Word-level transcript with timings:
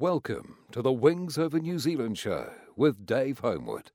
Welcome 0.00 0.56
to 0.72 0.82
the 0.82 0.90
Wings 0.90 1.38
Over 1.38 1.60
New 1.60 1.78
Zealand 1.78 2.18
show 2.18 2.52
with 2.74 3.06
Dave 3.06 3.38
Homewood. 3.38 3.92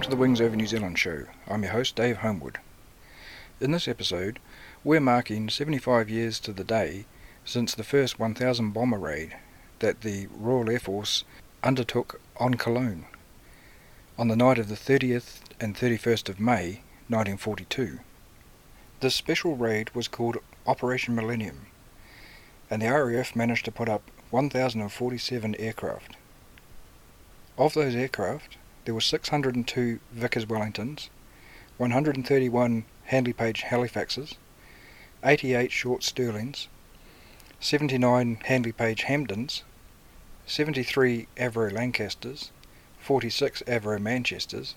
Welcome 0.00 0.12
to 0.12 0.16
the 0.16 0.20
Wings 0.22 0.40
Over 0.40 0.56
New 0.56 0.66
Zealand 0.66 0.98
show. 0.98 1.24
I'm 1.46 1.62
your 1.62 1.72
host, 1.72 1.94
Dave 1.94 2.16
Homewood. 2.16 2.56
In 3.60 3.72
this 3.72 3.86
episode, 3.86 4.38
we're 4.82 4.98
marking 4.98 5.50
75 5.50 6.08
years 6.08 6.40
to 6.40 6.54
the 6.54 6.64
day 6.64 7.04
since 7.44 7.74
the 7.74 7.84
first 7.84 8.18
1000 8.18 8.70
bomber 8.70 8.96
raid 8.96 9.36
that 9.80 10.00
the 10.00 10.26
Royal 10.34 10.70
Air 10.70 10.78
Force 10.78 11.24
undertook 11.62 12.18
on 12.38 12.54
Cologne 12.54 13.04
on 14.18 14.28
the 14.28 14.36
night 14.36 14.56
of 14.56 14.68
the 14.68 14.74
30th 14.74 15.40
and 15.60 15.76
31st 15.76 16.30
of 16.30 16.40
May 16.40 16.80
1942. 17.08 18.00
This 19.00 19.14
special 19.14 19.54
raid 19.54 19.94
was 19.94 20.08
called 20.08 20.38
Operation 20.66 21.14
Millennium, 21.14 21.66
and 22.70 22.80
the 22.80 22.88
RAF 22.88 23.36
managed 23.36 23.66
to 23.66 23.70
put 23.70 23.90
up 23.90 24.10
1047 24.30 25.56
aircraft. 25.56 26.16
Of 27.58 27.74
those 27.74 27.94
aircraft, 27.94 28.56
there 28.84 28.94
were 28.94 29.00
602 29.00 30.00
Vickers 30.12 30.46
Wellingtons, 30.46 31.08
131 31.76 32.84
Handley 33.04 33.32
Page 33.32 33.62
Halifaxes, 33.62 34.36
88 35.24 35.70
Short 35.70 36.02
Stirlings, 36.02 36.68
79 37.60 38.38
Handley 38.44 38.72
Page 38.72 39.04
Hampdens, 39.04 39.62
73 40.46 41.28
Avro 41.36 41.70
Lancasters, 41.70 42.50
46 42.98 43.62
Avro 43.66 44.00
Manchesters, 44.00 44.74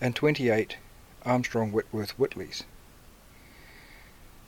and 0.00 0.14
28 0.14 0.76
Armstrong 1.24 1.72
Whitworth 1.72 2.16
Whitleys. 2.18 2.64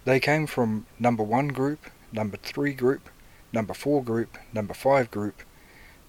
They 0.04 0.20
came 0.20 0.46
from 0.46 0.86
number 0.98 1.22
1 1.22 1.48
group, 1.48 1.86
number 2.12 2.36
3 2.36 2.72
group, 2.74 3.08
number 3.52 3.74
4 3.74 4.02
group, 4.02 4.38
number 4.52 4.74
5 4.74 5.10
group, 5.10 5.42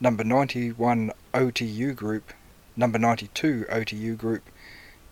number 0.03 0.25
91 0.25 1.13
OTU 1.33 1.95
group, 1.95 2.33
number 2.75 2.99
92 2.99 3.65
OTU 3.69 4.17
group, 4.17 4.43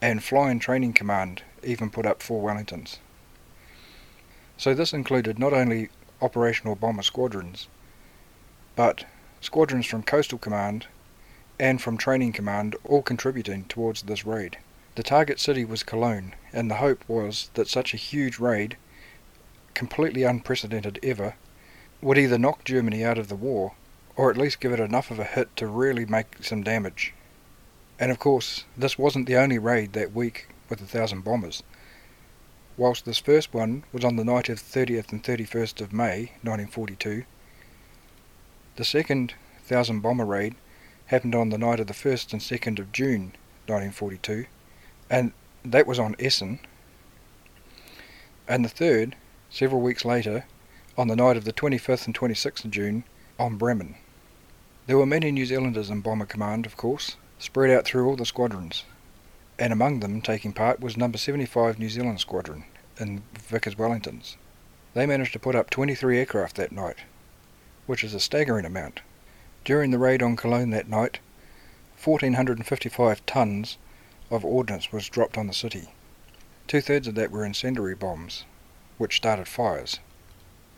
and 0.01 0.21
Flying 0.21 0.59
Training 0.59 0.91
Command 0.91 1.43
even 1.63 1.89
put 1.89 2.05
up 2.05 2.21
four 2.21 2.43
Wellingtons. 2.43 2.97
So 4.57 4.73
this 4.73 4.91
included 4.91 5.39
not 5.39 5.53
only 5.53 5.87
operational 6.21 6.75
bomber 6.75 7.03
squadrons, 7.03 7.69
but 8.75 9.05
squadrons 9.39 9.85
from 9.85 10.03
Coastal 10.03 10.37
Command 10.37 10.87
and 11.57 11.81
from 11.81 11.97
Training 11.97 12.33
Command 12.33 12.75
all 12.83 13.01
contributing 13.01 13.63
towards 13.69 14.01
this 14.01 14.25
raid. 14.25 14.57
The 14.95 15.03
target 15.03 15.39
city 15.39 15.63
was 15.63 15.83
Cologne, 15.83 16.33
and 16.51 16.69
the 16.69 16.75
hope 16.75 17.05
was 17.07 17.49
that 17.53 17.69
such 17.69 17.93
a 17.93 17.97
huge 17.97 18.39
raid, 18.39 18.75
completely 19.73 20.23
unprecedented 20.23 20.99
ever, 21.01 21.35
would 22.01 22.17
either 22.17 22.37
knock 22.37 22.65
Germany 22.65 23.05
out 23.05 23.17
of 23.17 23.29
the 23.29 23.37
war 23.37 23.71
or 24.15 24.29
at 24.29 24.37
least 24.37 24.59
give 24.59 24.71
it 24.71 24.79
enough 24.79 25.11
of 25.11 25.19
a 25.19 25.23
hit 25.23 25.55
to 25.57 25.67
really 25.67 26.05
make 26.05 26.43
some 26.43 26.63
damage. 26.63 27.13
And 27.99 28.11
of 28.11 28.19
course, 28.19 28.65
this 28.77 28.97
wasn't 28.97 29.27
the 29.27 29.37
only 29.37 29.59
raid 29.59 29.93
that 29.93 30.13
week 30.13 30.47
with 30.69 30.81
a 30.81 30.85
thousand 30.85 31.21
bombers. 31.21 31.63
Whilst 32.77 33.05
this 33.05 33.19
first 33.19 33.53
one 33.53 33.83
was 33.91 34.03
on 34.03 34.15
the 34.15 34.23
night 34.23 34.49
of 34.49 34.59
30th 34.59 35.11
and 35.11 35.23
31st 35.23 35.81
of 35.81 35.93
May 35.93 36.31
1942, 36.41 37.25
the 38.75 38.85
second 38.85 39.33
thousand 39.63 39.99
bomber 39.99 40.25
raid 40.25 40.55
happened 41.07 41.35
on 41.35 41.49
the 41.49 41.57
night 41.57 41.79
of 41.79 41.87
the 41.87 41.93
1st 41.93 42.33
and 42.33 42.41
2nd 42.41 42.79
of 42.79 42.91
June 42.91 43.33
1942, 43.67 44.45
and 45.09 45.33
that 45.63 45.85
was 45.85 45.99
on 45.99 46.15
Essen. 46.19 46.59
And 48.47 48.65
the 48.65 48.69
third, 48.69 49.15
several 49.49 49.81
weeks 49.81 50.05
later, 50.05 50.45
on 50.97 51.07
the 51.07 51.15
night 51.15 51.37
of 51.37 51.43
the 51.43 51.53
25th 51.53 52.05
and 52.05 52.15
26th 52.17 52.65
of 52.65 52.71
June, 52.71 53.03
on 53.37 53.57
Bremen. 53.57 53.95
There 54.87 54.97
were 54.97 55.05
many 55.05 55.31
New 55.31 55.45
Zealanders 55.45 55.91
in 55.91 56.01
Bomber 56.01 56.25
Command, 56.25 56.65
of 56.65 56.75
course, 56.75 57.15
spread 57.37 57.69
out 57.69 57.85
through 57.85 58.07
all 58.07 58.15
the 58.15 58.25
squadrons, 58.25 58.83
and 59.59 59.71
among 59.71 59.99
them 59.99 60.21
taking 60.21 60.53
part 60.53 60.79
was 60.79 60.97
number 60.97 61.19
75 61.19 61.77
New 61.77 61.87
Zealand 61.87 62.19
Squadron 62.19 62.65
in 62.99 63.21
Vickers 63.33 63.75
Wellingtons. 63.75 64.37
They 64.95 65.05
managed 65.05 65.33
to 65.33 65.39
put 65.39 65.55
up 65.55 65.69
23 65.69 66.17
aircraft 66.17 66.55
that 66.55 66.71
night, 66.71 66.97
which 67.85 68.03
is 68.03 68.15
a 68.15 68.19
staggering 68.19 68.65
amount. 68.65 69.01
During 69.63 69.91
the 69.91 69.99
raid 69.99 70.23
on 70.23 70.35
Cologne 70.35 70.71
that 70.71 70.89
night, 70.89 71.19
1,455 72.03 73.23
tons 73.27 73.77
of 74.31 74.43
ordnance 74.43 74.91
was 74.91 75.09
dropped 75.09 75.37
on 75.37 75.45
the 75.45 75.53
city. 75.53 75.93
Two 76.65 76.81
thirds 76.81 77.07
of 77.07 77.13
that 77.13 77.29
were 77.29 77.45
incendiary 77.45 77.93
bombs, 77.93 78.45
which 78.97 79.17
started 79.17 79.47
fires. 79.47 79.99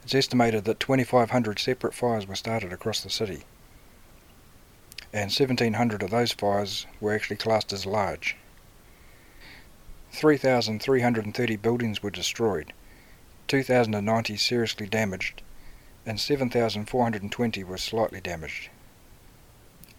It's 0.04 0.14
estimated 0.14 0.66
that 0.66 0.82
2,500 0.82 1.58
separate 1.58 1.94
fires 1.94 2.28
were 2.28 2.36
started 2.36 2.74
across 2.74 3.00
the 3.00 3.10
city, 3.10 3.46
and 5.14 5.30
1,700 5.30 6.02
of 6.02 6.10
those 6.10 6.32
fires 6.32 6.88
were 7.00 7.14
actually 7.14 7.38
classed 7.38 7.72
as 7.72 7.86
large. 7.86 8.36
3,330 10.12 11.56
buildings 11.58 12.04
were 12.04 12.10
destroyed, 12.10 12.74
2,090 13.48 14.38
seriously 14.38 14.88
damaged, 14.88 15.44
and 16.06 16.20
7,420 16.20 17.64
were 17.64 17.78
slightly 17.78 18.20
damaged. 18.20 18.70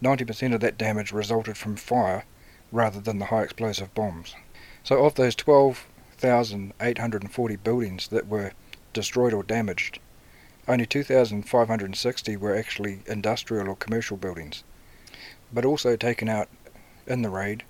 90% 0.03 0.53
of 0.53 0.59
that 0.61 0.77
damage 0.77 1.11
resulted 1.11 1.57
from 1.57 1.75
fire 1.77 2.25
rather 2.71 2.99
than 2.99 3.17
the 3.19 3.25
high 3.25 3.43
explosive 3.43 3.93
bombs. 3.95 4.35
So, 4.83 5.05
of 5.05 5.15
those 5.15 5.35
12,840 5.35 7.55
buildings 7.55 8.07
that 8.09 8.27
were 8.27 8.51
destroyed 8.93 9.33
or 9.33 9.43
damaged. 9.43 9.99
Only 10.67 10.85
2,560 10.85 12.37
were 12.37 12.55
actually 12.55 12.99
industrial 13.05 13.69
or 13.69 13.75
commercial 13.75 14.17
buildings, 14.17 14.63
but 15.53 15.65
also 15.65 15.95
taken 15.95 16.29
out 16.29 16.49
in 17.07 17.21
the 17.21 17.29
raid 17.29 17.63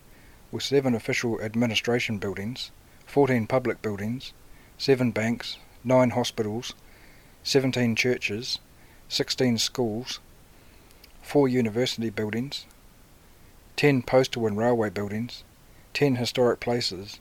were 0.52 0.60
seven 0.60 0.96
official 0.96 1.40
administration 1.42 2.18
buildings, 2.18 2.72
14 3.06 3.48
public 3.48 3.82
buildings, 3.82 4.34
seven 4.78 5.12
banks, 5.12 5.58
nine 5.84 6.12
hospitals, 6.12 6.74
17 7.44 7.96
churches, 7.96 8.60
16 9.10 9.58
schools, 9.58 10.20
four 11.22 11.48
university 11.48 12.10
buildings, 12.10 12.66
10 13.76 14.02
postal 14.02 14.48
and 14.48 14.58
railway 14.58 14.90
buildings, 14.90 15.44
10 15.94 16.16
historic 16.16 16.60
places, 16.60 17.20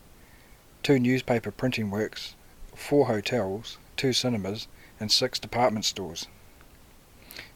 two 0.83 0.99
newspaper 0.99 1.51
printing 1.51 1.91
works, 1.91 2.35
four 2.75 3.07
hotels, 3.07 3.79
two 3.97 4.13
cinemas, 4.13 4.69
and 5.01 5.11
six 5.11 5.39
department 5.39 5.85
stores. 5.85 6.29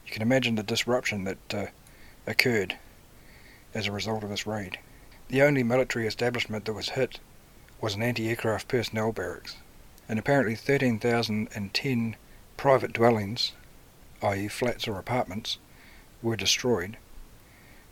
You 0.07 0.13
can 0.13 0.23
imagine 0.23 0.55
the 0.55 0.63
disruption 0.63 1.25
that 1.25 1.55
uh, 1.55 1.67
occurred 2.27 2.77
as 3.75 3.87
a 3.87 3.93
result 3.93 4.23
of 4.23 4.31
this 4.31 4.47
raid. 4.47 4.79
The 5.29 5.43
only 5.43 5.63
military 5.63 6.07
establishment 6.07 6.65
that 6.65 6.73
was 6.73 6.91
hit 6.91 7.21
was 7.81 7.95
an 7.95 8.03
anti-aircraft 8.03 8.69
personnel 8.69 9.13
barracks, 9.13 9.57
and 10.09 10.19
apparently 10.19 10.55
13,010 10.55 12.17
private 12.57 12.93
dwellings, 12.93 13.53
i.e. 14.23 14.49
flats 14.49 14.89
or 14.89 14.99
apartments, 14.99 15.59
were 16.23 16.37
destroyed, 16.37 16.97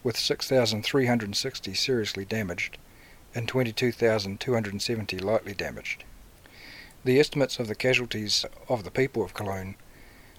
with 0.03 0.17
6,360 0.17 1.75
seriously 1.75 2.25
damaged 2.25 2.79
and 3.35 3.47
22,270 3.47 5.19
lightly 5.19 5.53
damaged. 5.53 6.05
The 7.05 7.21
estimates 7.21 7.59
of 7.59 7.69
the 7.69 7.75
casualties 7.75 8.47
of 8.69 8.83
the 8.83 8.91
people 8.91 9.23
of 9.23 9.35
Cologne 9.35 9.77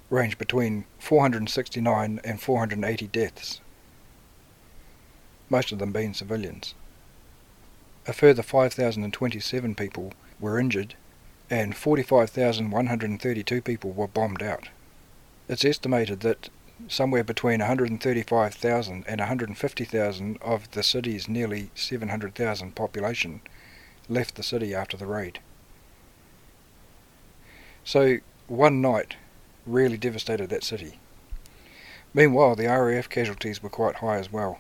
range 0.10 0.38
between 0.38 0.86
469 1.00 2.19
and 2.24 2.42
480 2.42 3.07
deaths, 3.07 3.62
most 5.50 5.72
of 5.72 5.80
them 5.80 5.92
being 5.92 6.14
civilians. 6.14 6.74
A 8.08 8.14
further 8.14 8.44
5,027 8.44 9.76
people 9.76 10.14
were 10.40 10.60
injured 10.60 10.96
and 11.50 11.76
45,132 11.76 13.62
people 13.62 13.92
were 13.92 14.08
bombed 14.08 14.44
out. 14.44 14.70
It's 15.48 15.66
estimated 15.66 16.20
that 16.22 16.50
somewhere 16.88 17.24
between 17.24 17.60
135,000 17.60 19.04
and 19.08 19.20
150,000 19.20 20.38
of 20.42 20.72
the 20.72 20.84
city's 20.84 21.28
nearly 21.28 21.72
700,000 21.74 22.76
population 22.76 23.42
left 24.10 24.36
the 24.36 24.44
city 24.44 24.76
after 24.76 24.98
the 24.98 25.08
raid. 25.08 25.40
So 27.84 28.18
one 28.48 28.82
night 28.82 29.16
really 29.66 29.98
devastated 29.98 30.50
that 30.50 30.64
city. 30.64 31.00
Meanwhile, 32.14 32.56
the 32.56 32.68
RAF 32.68 33.10
casualties 33.10 33.62
were 33.62 33.70
quite 33.70 33.96
high 33.96 34.18
as 34.18 34.32
well. 34.32 34.60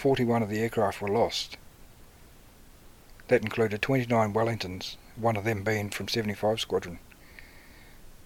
41 0.00 0.42
of 0.42 0.48
the 0.48 0.60
aircraft 0.60 1.02
were 1.02 1.08
lost. 1.08 1.58
That 3.28 3.42
included 3.42 3.82
29 3.82 4.32
Wellingtons, 4.32 4.96
one 5.14 5.36
of 5.36 5.44
them 5.44 5.62
being 5.62 5.90
from 5.90 6.08
75 6.08 6.58
Squadron, 6.58 6.98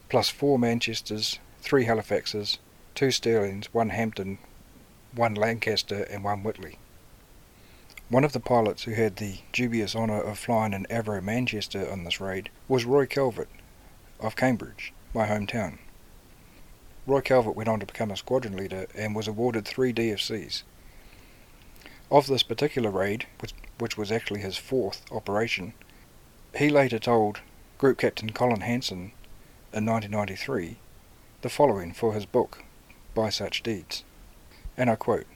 plus 0.09 0.31
4 0.31 0.57
Manchesters, 0.57 1.41
3 1.63 1.87
Halifaxes, 1.87 2.59
2 2.95 3.07
Stirlings, 3.07 3.67
1 3.73 3.89
Hampden, 3.89 4.39
1 5.17 5.35
Lancaster 5.35 6.05
and 6.05 6.23
1 6.23 6.45
Whitley. 6.45 6.79
One 8.09 8.23
of 8.23 8.33
the 8.33 8.39
pilots 8.39 8.85
who 8.85 8.93
had 8.93 9.17
the 9.17 9.39
dubious 9.53 9.97
honour 9.97 10.21
of 10.21 10.39
flying 10.39 10.75
an 10.75 10.87
Avro 10.89 11.21
Manchester 11.21 11.91
on 11.91 12.05
this 12.05 12.21
raid 12.21 12.51
was 12.69 12.85
Roy 12.85 13.07
Calvert 13.07 13.49
of 14.21 14.37
Cambridge, 14.37 14.93
my 15.13 15.27
hometown. 15.27 15.79
Roy 17.05 17.21
Calvert 17.21 17.57
went 17.57 17.69
on 17.69 17.81
to 17.81 17.87
become 17.87 18.13
a 18.13 18.17
squadron 18.17 18.57
leader 18.57 18.87
and 18.95 19.17
was 19.17 19.27
awarded 19.27 19.65
three 19.67 19.93
DFCs. 19.93 20.63
Of 22.15 22.29
this 22.29 22.45
particular 22.45 22.91
raid, 22.91 23.27
which, 23.41 23.55
which 23.79 23.99
was 23.99 24.13
actually 24.13 24.39
his 24.39 24.57
fourth 24.57 25.03
operation, 25.11 25.75
he 26.57 26.69
later 26.69 27.01
told 27.01 27.41
Group 27.77 27.99
Captain 27.99 28.31
Colin 28.31 28.61
Hanson 28.61 29.11
in 29.73 29.85
1993 29.85 30.77
the 31.43 31.49
following 31.49 31.93
for 31.93 32.15
his 32.15 32.25
book, 32.25 32.63
By 33.17 33.31
Such 33.31 33.65
Deeds. 33.65 34.05
And 34.77 34.89
I 34.89 34.95
quote 34.95 35.27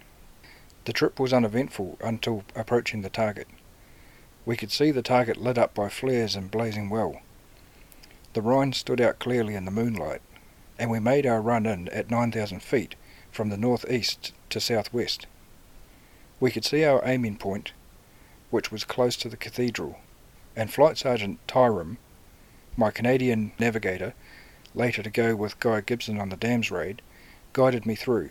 The 0.84 0.92
trip 0.92 1.18
was 1.18 1.32
uneventful 1.32 1.98
until 2.00 2.44
approaching 2.54 3.02
the 3.02 3.10
target. 3.10 3.48
We 4.46 4.56
could 4.56 4.70
see 4.70 4.92
the 4.92 5.02
target 5.02 5.36
lit 5.36 5.58
up 5.58 5.74
by 5.74 5.88
flares 5.88 6.36
and 6.36 6.48
blazing 6.48 6.90
well. 6.90 7.22
The 8.34 8.42
Rhine 8.42 8.72
stood 8.72 9.00
out 9.00 9.18
clearly 9.18 9.56
in 9.56 9.64
the 9.64 9.72
moonlight, 9.72 10.22
and 10.78 10.92
we 10.92 11.00
made 11.00 11.26
our 11.26 11.42
run 11.42 11.66
in 11.66 11.88
at 11.88 12.08
9,000 12.08 12.62
feet 12.62 12.94
from 13.32 13.48
the 13.48 13.58
northeast 13.58 14.32
to 14.50 14.60
southwest. 14.60 15.26
We 16.40 16.52
could 16.52 16.64
see 16.64 16.84
our 16.84 17.02
aiming 17.04 17.36
point, 17.38 17.72
which 18.50 18.70
was 18.70 18.84
close 18.84 19.16
to 19.16 19.28
the 19.28 19.36
cathedral, 19.36 19.98
and 20.54 20.72
Flight 20.72 20.96
Sergeant 20.96 21.40
Taerum, 21.48 21.98
my 22.76 22.92
Canadian 22.92 23.52
navigator, 23.58 24.14
later 24.72 25.02
to 25.02 25.10
go 25.10 25.34
with 25.34 25.58
Guy 25.58 25.80
Gibson 25.80 26.20
on 26.20 26.28
the 26.28 26.36
dams 26.36 26.70
raid, 26.70 27.02
guided 27.52 27.86
me 27.86 27.96
through. 27.96 28.30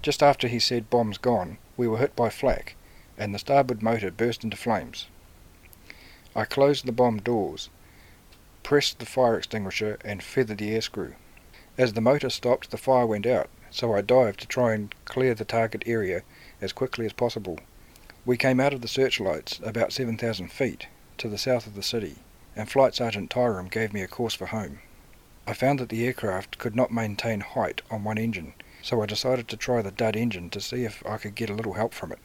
Just 0.00 0.22
after 0.22 0.48
he 0.48 0.58
said 0.58 0.88
bombs 0.88 1.18
gone, 1.18 1.58
we 1.76 1.86
were 1.86 1.98
hit 1.98 2.16
by 2.16 2.30
flak, 2.30 2.74
and 3.18 3.34
the 3.34 3.38
starboard 3.38 3.82
motor 3.82 4.10
burst 4.10 4.42
into 4.42 4.56
flames. 4.56 5.06
I 6.34 6.46
closed 6.46 6.86
the 6.86 6.92
bomb 6.92 7.18
doors, 7.18 7.68
pressed 8.62 8.98
the 8.98 9.06
fire 9.06 9.36
extinguisher, 9.36 9.98
and 10.04 10.22
feathered 10.22 10.58
the 10.58 10.74
air 10.74 10.80
screw. 10.80 11.14
As 11.76 11.92
the 11.92 12.00
motor 12.00 12.30
stopped, 12.30 12.70
the 12.70 12.78
fire 12.78 13.06
went 13.06 13.26
out, 13.26 13.50
so 13.70 13.94
I 13.94 14.00
dived 14.00 14.40
to 14.40 14.46
try 14.46 14.72
and 14.72 14.94
clear 15.04 15.34
the 15.34 15.44
target 15.44 15.82
area 15.84 16.22
as 16.60 16.72
quickly 16.72 17.06
as 17.06 17.12
possible. 17.12 17.58
We 18.24 18.36
came 18.36 18.60
out 18.60 18.72
of 18.72 18.80
the 18.80 18.88
searchlights 18.88 19.60
about 19.62 19.92
7,000 19.92 20.50
feet 20.50 20.86
to 21.18 21.28
the 21.28 21.38
south 21.38 21.66
of 21.66 21.74
the 21.74 21.82
city, 21.82 22.16
and 22.56 22.70
Flight 22.70 22.94
Sergeant 22.94 23.30
Taerum 23.30 23.68
gave 23.68 23.92
me 23.92 24.02
a 24.02 24.08
course 24.08 24.34
for 24.34 24.46
home. 24.46 24.80
I 25.46 25.52
found 25.52 25.78
that 25.78 25.90
the 25.90 26.04
aircraft 26.06 26.58
could 26.58 26.74
not 26.74 26.90
maintain 26.90 27.40
height 27.40 27.82
on 27.90 28.02
one 28.02 28.18
engine, 28.18 28.54
so 28.82 29.00
I 29.00 29.06
decided 29.06 29.46
to 29.48 29.56
try 29.56 29.80
the 29.82 29.90
dud 29.90 30.16
engine 30.16 30.50
to 30.50 30.60
see 30.60 30.84
if 30.84 31.04
I 31.06 31.18
could 31.18 31.34
get 31.34 31.50
a 31.50 31.54
little 31.54 31.74
help 31.74 31.94
from 31.94 32.10
it. 32.10 32.18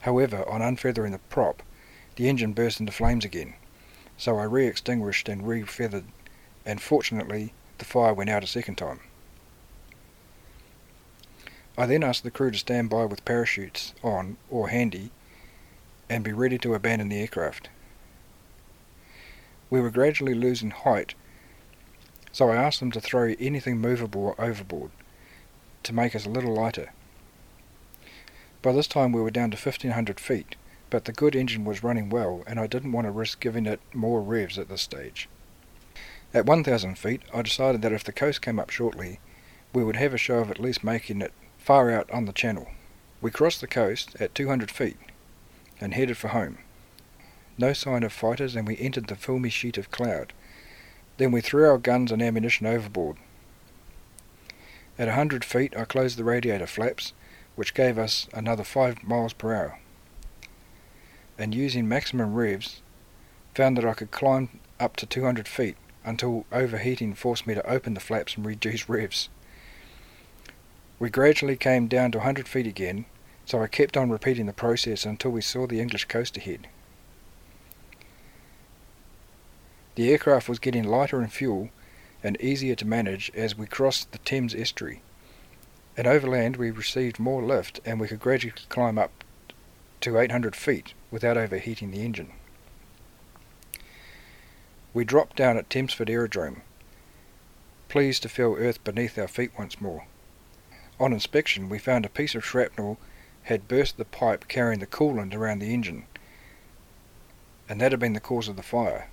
However, 0.00 0.48
on 0.48 0.62
unfeathering 0.62 1.12
the 1.12 1.18
prop, 1.18 1.62
the 2.16 2.28
engine 2.28 2.54
burst 2.54 2.80
into 2.80 2.92
flames 2.92 3.24
again, 3.24 3.54
so 4.16 4.38
I 4.38 4.44
re-extinguished 4.44 5.28
and 5.28 5.46
re-feathered, 5.46 6.04
and 6.64 6.80
fortunately 6.80 7.52
the 7.78 7.84
fire 7.84 8.14
went 8.14 8.30
out 8.30 8.44
a 8.44 8.46
second 8.46 8.76
time. 8.76 9.00
I 11.78 11.86
then 11.86 12.02
asked 12.02 12.24
the 12.24 12.30
crew 12.30 12.50
to 12.50 12.58
stand 12.58 12.90
by 12.90 13.04
with 13.04 13.24
parachutes 13.24 13.94
on 14.02 14.36
or 14.50 14.68
handy 14.68 15.10
and 16.08 16.24
be 16.24 16.32
ready 16.32 16.58
to 16.58 16.74
abandon 16.74 17.08
the 17.08 17.20
aircraft. 17.20 17.68
We 19.70 19.80
were 19.80 19.90
gradually 19.90 20.34
losing 20.34 20.72
height, 20.72 21.14
so 22.32 22.50
I 22.50 22.56
asked 22.56 22.80
them 22.80 22.90
to 22.92 23.00
throw 23.00 23.34
anything 23.38 23.78
movable 23.78 24.34
overboard 24.38 24.90
to 25.84 25.94
make 25.94 26.14
us 26.14 26.26
a 26.26 26.30
little 26.30 26.54
lighter. 26.54 26.92
By 28.62 28.72
this 28.72 28.88
time 28.88 29.12
we 29.12 29.20
were 29.20 29.30
down 29.30 29.50
to 29.52 29.56
1500 29.56 30.20
feet, 30.20 30.56
but 30.90 31.04
the 31.04 31.12
good 31.12 31.36
engine 31.36 31.64
was 31.64 31.84
running 31.84 32.10
well 32.10 32.42
and 32.46 32.58
I 32.58 32.66
didn't 32.66 32.92
want 32.92 33.06
to 33.06 33.12
risk 33.12 33.40
giving 33.40 33.66
it 33.66 33.80
more 33.94 34.20
revs 34.20 34.58
at 34.58 34.68
this 34.68 34.82
stage. 34.82 35.28
At 36.34 36.46
1000 36.46 36.98
feet 36.98 37.22
I 37.32 37.42
decided 37.42 37.80
that 37.82 37.92
if 37.92 38.04
the 38.04 38.12
coast 38.12 38.42
came 38.42 38.58
up 38.58 38.70
shortly, 38.70 39.20
we 39.72 39.84
would 39.84 39.96
have 39.96 40.12
a 40.12 40.18
show 40.18 40.40
of 40.40 40.50
at 40.50 40.58
least 40.58 40.82
making 40.82 41.22
it 41.22 41.32
far 41.60 41.90
out 41.90 42.10
on 42.10 42.24
the 42.24 42.32
channel. 42.32 42.68
We 43.20 43.30
crossed 43.30 43.60
the 43.60 43.66
coast 43.66 44.16
at 44.18 44.34
200 44.34 44.70
feet 44.70 44.96
and 45.80 45.94
headed 45.94 46.16
for 46.16 46.28
home. 46.28 46.58
No 47.58 47.72
sign 47.72 48.02
of 48.02 48.12
fighters 48.12 48.56
and 48.56 48.66
we 48.66 48.78
entered 48.78 49.06
the 49.06 49.16
filmy 49.16 49.50
sheet 49.50 49.76
of 49.76 49.90
cloud. 49.90 50.32
Then 51.18 51.30
we 51.30 51.40
threw 51.40 51.68
our 51.68 51.78
guns 51.78 52.10
and 52.10 52.22
ammunition 52.22 52.66
overboard. 52.66 53.16
At 54.98 55.08
a 55.08 55.14
hundred 55.14 55.44
feet 55.44 55.76
I 55.76 55.84
closed 55.84 56.16
the 56.16 56.24
radiator 56.24 56.66
flaps, 56.66 57.12
which 57.56 57.74
gave 57.74 57.98
us 57.98 58.26
another 58.32 58.64
5 58.64 59.04
miles 59.04 59.34
per 59.34 59.54
hour. 59.54 59.78
And 61.38 61.54
using 61.54 61.88
maximum 61.88 62.34
revs, 62.34 62.80
found 63.54 63.76
that 63.76 63.84
I 63.84 63.94
could 63.94 64.10
climb 64.10 64.60
up 64.78 64.96
to 64.96 65.06
200 65.06 65.46
feet 65.46 65.76
until 66.04 66.46
overheating 66.52 67.14
forced 67.14 67.46
me 67.46 67.54
to 67.54 67.70
open 67.70 67.94
the 67.94 68.00
flaps 68.00 68.36
and 68.36 68.46
reduce 68.46 68.88
revs. 68.88 69.28
We 71.00 71.08
gradually 71.08 71.56
came 71.56 71.88
down 71.88 72.12
to 72.12 72.18
100 72.18 72.46
feet 72.46 72.66
again, 72.66 73.06
so 73.46 73.62
I 73.62 73.68
kept 73.68 73.96
on 73.96 74.10
repeating 74.10 74.44
the 74.44 74.52
process 74.52 75.06
until 75.06 75.30
we 75.30 75.40
saw 75.40 75.66
the 75.66 75.80
English 75.80 76.04
coast 76.04 76.36
ahead. 76.36 76.68
The 79.94 80.10
aircraft 80.10 80.46
was 80.46 80.58
getting 80.58 80.84
lighter 80.84 81.22
in 81.22 81.28
fuel 81.28 81.70
and 82.22 82.38
easier 82.38 82.74
to 82.74 82.86
manage 82.86 83.32
as 83.34 83.56
we 83.56 83.64
crossed 83.64 84.12
the 84.12 84.18
Thames 84.18 84.54
estuary. 84.54 85.00
And 85.96 86.06
overland 86.06 86.56
we 86.56 86.70
received 86.70 87.18
more 87.18 87.42
lift 87.42 87.80
and 87.86 87.98
we 87.98 88.08
could 88.08 88.20
gradually 88.20 88.52
climb 88.68 88.98
up 88.98 89.24
to 90.02 90.18
800 90.18 90.54
feet 90.54 90.92
without 91.10 91.38
overheating 91.38 91.92
the 91.92 92.04
engine. 92.04 92.32
We 94.92 95.04
dropped 95.04 95.36
down 95.36 95.56
at 95.56 95.70
Thamesford 95.70 96.10
Aerodrome, 96.10 96.60
pleased 97.88 98.22
to 98.22 98.28
feel 98.28 98.54
earth 98.58 98.84
beneath 98.84 99.18
our 99.18 99.28
feet 99.28 99.52
once 99.56 99.80
more. 99.80 100.04
On 101.00 101.14
inspection, 101.14 101.70
we 101.70 101.78
found 101.78 102.04
a 102.04 102.10
piece 102.10 102.34
of 102.34 102.44
shrapnel 102.44 102.98
had 103.44 103.68
burst 103.68 103.96
the 103.96 104.04
pipe 104.04 104.46
carrying 104.48 104.80
the 104.80 104.86
coolant 104.86 105.34
around 105.34 105.60
the 105.60 105.72
engine, 105.72 106.04
and 107.70 107.80
that 107.80 107.92
had 107.92 108.00
been 108.00 108.12
the 108.12 108.20
cause 108.20 108.48
of 108.48 108.56
the 108.56 108.62
fire. 108.62 109.08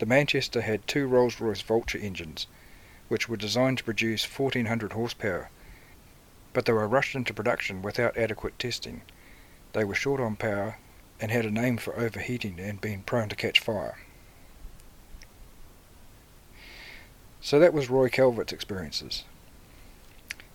The 0.00 0.06
Manchester 0.06 0.60
had 0.60 0.88
two 0.88 1.06
Rolls-Royce 1.06 1.62
Vulture 1.62 1.98
engines, 1.98 2.48
which 3.06 3.28
were 3.28 3.36
designed 3.36 3.78
to 3.78 3.84
produce 3.84 4.24
1400 4.24 4.92
horsepower, 4.92 5.50
but 6.52 6.64
they 6.64 6.72
were 6.72 6.88
rushed 6.88 7.14
into 7.14 7.32
production 7.32 7.80
without 7.80 8.16
adequate 8.16 8.58
testing. 8.58 9.02
They 9.74 9.84
were 9.84 9.94
short 9.94 10.20
on 10.20 10.34
power 10.34 10.78
and 11.20 11.30
had 11.30 11.46
a 11.46 11.50
name 11.52 11.76
for 11.76 11.96
overheating 11.96 12.58
and 12.58 12.80
being 12.80 13.04
prone 13.04 13.28
to 13.28 13.36
catch 13.36 13.60
fire. 13.60 13.98
So 17.40 17.60
that 17.60 17.72
was 17.72 17.88
Roy 17.88 18.08
Calvert's 18.08 18.52
experiences 18.52 19.22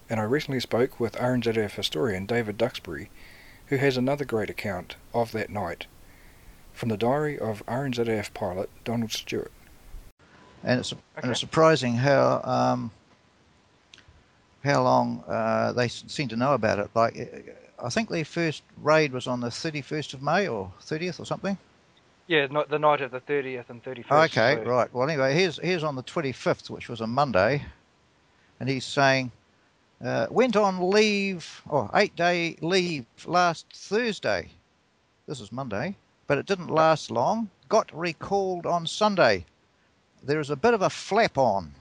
and 0.10 0.20
I 0.20 0.24
recently 0.24 0.60
spoke 0.60 1.00
with 1.00 1.14
RNZAF 1.14 1.72
historian 1.72 2.26
David 2.26 2.58
Duxbury, 2.58 3.10
who 3.68 3.78
has 3.78 3.98
another 3.98 4.26
great 4.26 4.50
account 4.50 4.96
of 5.14 5.32
that 5.34 5.50
night 5.50 5.88
from 6.74 6.90
the 6.90 6.98
diary 6.98 7.38
of 7.38 7.66
RNZAF 7.66 8.34
pilot 8.34 8.70
Donald 8.84 9.12
Stewart. 9.12 9.52
And 10.64 10.80
it's, 10.80 10.94
okay. 10.94 11.02
and 11.18 11.32
it's 11.32 11.40
surprising 11.40 11.96
how 11.96 12.42
um, 12.44 12.92
how 14.64 14.84
long 14.84 15.24
uh, 15.28 15.72
they 15.74 15.88
seem 15.88 16.28
to 16.30 16.36
know 16.36 16.54
about 16.54 16.80
it. 16.80 16.90
Like, 16.94 17.56
I 17.82 17.90
think 17.90 18.10
their 18.10 18.26
first 18.26 18.64
raid 18.82 19.12
was 19.12 19.28
on 19.28 19.40
the 19.40 19.48
31st 19.48 20.14
of 20.14 20.22
May 20.22 20.48
or 20.48 20.72
30th 20.82 21.20
or 21.20 21.26
something. 21.26 21.58
Yeah, 22.28 22.48
the 22.48 22.80
night 22.80 23.02
of 23.02 23.12
the 23.12 23.22
30th 23.22 23.70
and 23.70 23.82
31st. 23.82 24.26
Okay, 24.26 24.56
so. 24.62 24.70
right. 24.70 24.94
Well, 24.94 25.08
anyway, 25.08 25.34
here's 25.34 25.60
here's 25.60 25.84
on 25.84 25.96
the 25.96 26.04
25th, 26.04 26.70
which 26.70 26.90
was 26.90 27.00
a 27.00 27.08
Monday, 27.08 27.64
and 28.60 28.68
he's 28.68 28.86
saying 28.86 29.32
uh, 30.04 30.27
went 30.30 30.56
on 30.56 30.89
leave, 30.89 31.62
or 31.68 31.89
oh, 31.92 31.98
eight 31.98 32.16
day 32.16 32.56
leave 32.62 33.06
last 33.25 33.66
Thursday. 33.74 34.50
This 35.27 35.42
is 35.42 35.51
Monday, 35.51 35.96
but 36.27 36.38
it 36.38 36.46
didn't 36.46 36.70
last 36.70 37.12
long. 37.12 37.50
Got 37.70 37.96
recalled 37.98 38.66
on 38.66 38.88
Sunday. 38.88 39.46
There 40.24 40.39
is 40.39 40.50
a 40.50 40.56
bit 40.56 40.74
of 40.74 40.82
a 40.82 40.89
flap 40.89 41.38
on. 41.38 41.74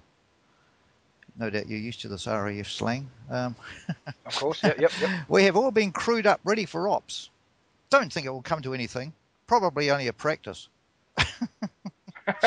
No 1.38 1.50
doubt 1.50 1.68
you're 1.68 1.78
used 1.78 2.00
to 2.00 2.08
this 2.08 2.26
RAF 2.26 2.68
slang. 2.68 3.08
Um, 3.30 3.54
of 4.24 4.36
course, 4.36 4.62
yep, 4.62 4.78
yep, 4.78 4.90
yep. 5.00 5.10
we 5.28 5.44
have 5.44 5.56
all 5.56 5.70
been 5.70 5.92
crewed 5.92 6.26
up, 6.26 6.40
ready 6.44 6.64
for 6.64 6.88
ops. 6.88 7.28
Don't 7.90 8.12
think 8.12 8.26
it 8.26 8.30
will 8.30 8.42
come 8.42 8.62
to 8.62 8.72
anything. 8.72 9.12
Probably 9.46 9.90
only 9.90 10.08
a 10.08 10.12
practice. 10.12 10.68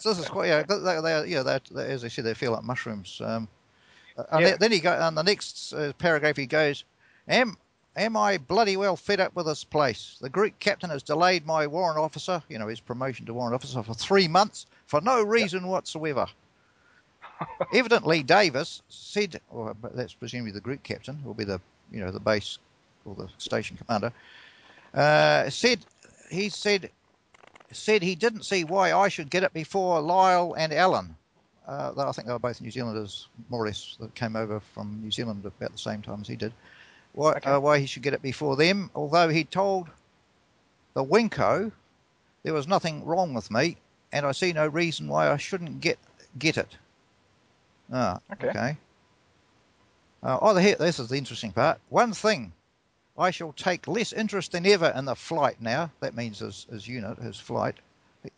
so 0.00 0.10
this 0.10 0.18
is 0.18 0.28
quite 0.28 0.48
yeah. 0.48 0.62
They, 0.62 1.00
they, 1.00 1.28
yeah, 1.28 1.42
they, 1.42 1.84
as 1.84 2.04
I 2.04 2.08
said, 2.08 2.24
they 2.24 2.34
feel 2.34 2.52
like 2.52 2.62
mushrooms. 2.62 3.20
Um, 3.22 3.48
and 4.30 4.46
Yeah. 4.46 4.56
then- 4.56 4.72
he 4.72 4.80
go 4.80 4.92
on 4.92 5.14
the 5.14 5.22
next 5.22 5.72
uh, 5.72 5.92
paragraph. 5.98 6.36
He 6.36 6.46
goes, 6.46 6.84
"Am 7.28 7.56
am 7.96 8.16
I 8.16 8.38
bloody 8.38 8.76
well 8.76 8.96
fed 8.96 9.20
up 9.20 9.34
with 9.36 9.46
this 9.46 9.62
place? 9.64 10.16
The 10.20 10.28
Greek 10.28 10.58
captain 10.58 10.90
has 10.90 11.02
delayed 11.02 11.46
my 11.46 11.66
warrant 11.66 11.98
officer, 11.98 12.42
you 12.48 12.58
know, 12.58 12.66
his 12.66 12.80
promotion 12.80 13.24
to 13.26 13.34
warrant 13.34 13.54
officer 13.54 13.82
for 13.82 13.94
three 13.94 14.26
months 14.28 14.66
for 14.86 15.00
no 15.00 15.22
reason 15.22 15.66
whatsoever." 15.68 16.26
Evidently, 17.74 18.22
Davis 18.22 18.82
said, 18.88 19.40
or 19.50 19.74
that's 19.94 20.14
presumably 20.14 20.52
the 20.52 20.60
Greek 20.60 20.82
captain, 20.82 21.22
will 21.24 21.34
be 21.34 21.44
the 21.44 21.60
you 21.90 22.00
know 22.00 22.10
the 22.10 22.20
base 22.20 22.58
or 23.04 23.14
the 23.14 23.28
station 23.38 23.76
commander, 23.76 24.12
uh, 24.94 25.50
said 25.50 25.84
he 26.30 26.48
said 26.48 26.90
said 27.72 28.02
he 28.02 28.14
didn't 28.14 28.44
see 28.44 28.64
why 28.64 28.92
I 28.92 29.08
should 29.08 29.30
get 29.30 29.42
it 29.42 29.52
before 29.52 30.00
Lyle 30.00 30.54
and 30.56 30.72
Allen. 30.72 31.16
Uh, 31.66 31.92
I 31.96 32.12
think 32.12 32.26
they 32.26 32.32
were 32.32 32.38
both 32.38 32.60
New 32.60 32.70
Zealanders, 32.70 33.28
more 33.48 33.62
or 33.62 33.66
less, 33.66 33.96
that 34.00 34.14
came 34.14 34.36
over 34.36 34.60
from 34.60 35.00
New 35.02 35.10
Zealand 35.10 35.44
about 35.46 35.72
the 35.72 35.78
same 35.78 36.02
time 36.02 36.20
as 36.20 36.28
he 36.28 36.36
did. 36.36 36.52
Why, 37.12 37.32
Okay. 37.32 37.50
uh, 37.50 37.60
why 37.60 37.78
he 37.78 37.86
should 37.86 38.02
get 38.02 38.12
it 38.12 38.22
before 38.22 38.56
them, 38.56 38.90
although 38.94 39.28
he 39.28 39.44
told 39.44 39.88
the 40.94 41.04
Wingco 41.04 41.72
there 42.42 42.52
was 42.54 42.68
nothing 42.68 43.04
wrong 43.04 43.32
with 43.32 43.50
me, 43.50 43.76
and 44.12 44.26
I 44.26 44.32
see 44.32 44.52
no 44.52 44.66
reason 44.66 45.08
why 45.08 45.30
I 45.30 45.36
shouldn't 45.36 45.80
get 45.80 45.98
get 46.38 46.58
it. 46.58 46.76
Ah, 47.92 48.18
Okay. 48.32 48.48
okay. 48.48 48.76
Uh, 50.22 50.38
oh, 50.42 50.56
here, 50.56 50.74
this 50.76 50.98
is 50.98 51.08
the 51.08 51.16
interesting 51.16 51.52
part. 51.52 51.78
One 51.90 52.12
thing, 52.12 52.52
I 53.16 53.30
shall 53.30 53.52
take 53.52 53.86
less 53.86 54.12
interest 54.12 54.52
than 54.52 54.66
ever 54.66 54.92
in 54.96 55.04
the 55.04 55.14
flight 55.14 55.60
now. 55.60 55.90
That 56.00 56.16
means 56.16 56.38
his, 56.40 56.66
his 56.70 56.88
unit, 56.88 57.18
his 57.18 57.38
flight. 57.38 57.76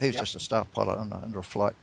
He 0.01 0.07
was 0.09 0.17
Yep. 0.17 0.23
just 0.25 0.35
a 0.37 0.41
staff 0.41 0.71
pilot 0.73 0.99
under, 0.99 1.17
under 1.17 1.39
a 1.39 1.43
flight, 1.45 1.75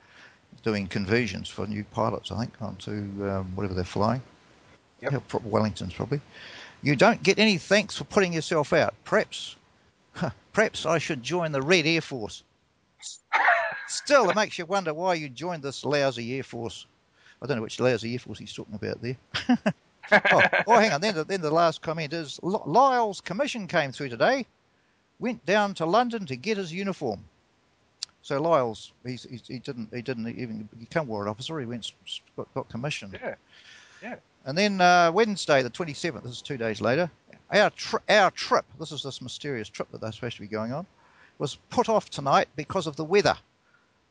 doing 0.61 0.87
conversions 0.87 1.49
for 1.49 1.65
new 1.67 1.83
pilots, 1.85 2.31
I 2.31 2.39
think, 2.41 2.53
onto 2.61 2.91
um, 3.27 3.51
whatever 3.55 3.73
they're 3.73 3.83
flying. 3.83 4.21
Yep. 5.01 5.11
Yeah, 5.13 5.39
Wellington's 5.43 5.93
probably. 5.93 6.21
You 6.81 6.95
don't 6.95 7.21
get 7.23 7.39
any 7.39 7.57
thanks 7.57 7.97
for 7.97 8.03
putting 8.05 8.33
yourself 8.33 8.73
out. 8.73 8.93
Perhaps, 9.05 9.55
perhaps 10.53 10.85
I 10.85 10.97
should 10.97 11.23
join 11.23 11.51
the 11.51 11.61
Red 11.61 11.85
Air 11.85 12.01
Force. 12.01 12.43
Still, 13.87 14.29
it 14.29 14.35
makes 14.35 14.57
you 14.57 14.65
wonder 14.65 14.93
why 14.93 15.13
you 15.15 15.29
joined 15.29 15.63
this 15.63 15.83
lousy 15.85 16.35
Air 16.37 16.43
Force. 16.43 16.85
I 17.41 17.45
don't 17.45 17.57
know 17.57 17.63
which 17.63 17.79
lousy 17.79 18.13
Air 18.13 18.19
Force 18.19 18.39
he's 18.39 18.53
talking 18.53 18.75
about 18.75 19.01
there. 19.01 19.17
oh, 20.31 20.41
oh, 20.67 20.79
hang 20.79 20.91
on. 20.93 21.01
Then, 21.01 21.15
the- 21.15 21.25
then 21.25 21.41
the 21.41 21.51
last 21.51 21.81
comment 21.81 22.13
is 22.13 22.39
L- 22.43 22.63
Lyle's 22.65 23.21
commission 23.21 23.67
came 23.67 23.91
through 23.91 24.09
today. 24.09 24.45
Went 25.19 25.45
down 25.45 25.73
to 25.75 25.85
London 25.85 26.25
to 26.25 26.35
get 26.35 26.57
his 26.57 26.73
uniform. 26.73 27.23
So 28.23 28.41
Lyle's 28.41 28.93
he's, 29.05 29.23
he's, 29.29 29.43
he 29.47 29.59
didn't 29.59 29.89
he 29.93 30.01
didn't 30.01 30.27
even 30.27 30.67
become 30.79 31.07
a 31.07 31.09
warrant 31.11 31.29
officer. 31.29 31.59
He 31.59 31.65
went 31.65 31.91
got, 32.35 32.51
got 32.55 32.69
commissioned. 32.69 33.19
Yeah. 34.01 34.15
And 34.45 34.57
then 34.57 34.81
uh, 34.81 35.11
Wednesday, 35.13 35.61
the 35.61 35.69
27th, 35.69 36.23
this 36.23 36.31
is 36.33 36.41
two 36.41 36.57
days 36.57 36.81
later, 36.81 37.09
our, 37.51 37.69
tri- 37.69 38.01
our 38.09 38.29
trip, 38.31 38.65
this 38.77 38.91
is 38.91 39.01
this 39.03 39.21
mysterious 39.21 39.69
trip 39.69 39.89
that 39.91 40.01
they're 40.01 40.11
supposed 40.11 40.35
to 40.35 40.41
be 40.41 40.47
going 40.47 40.73
on, 40.73 40.85
was 41.39 41.55
put 41.69 41.87
off 41.87 42.09
tonight 42.09 42.49
because 42.57 42.85
of 42.85 42.97
the 42.97 43.05
weather. 43.05 43.35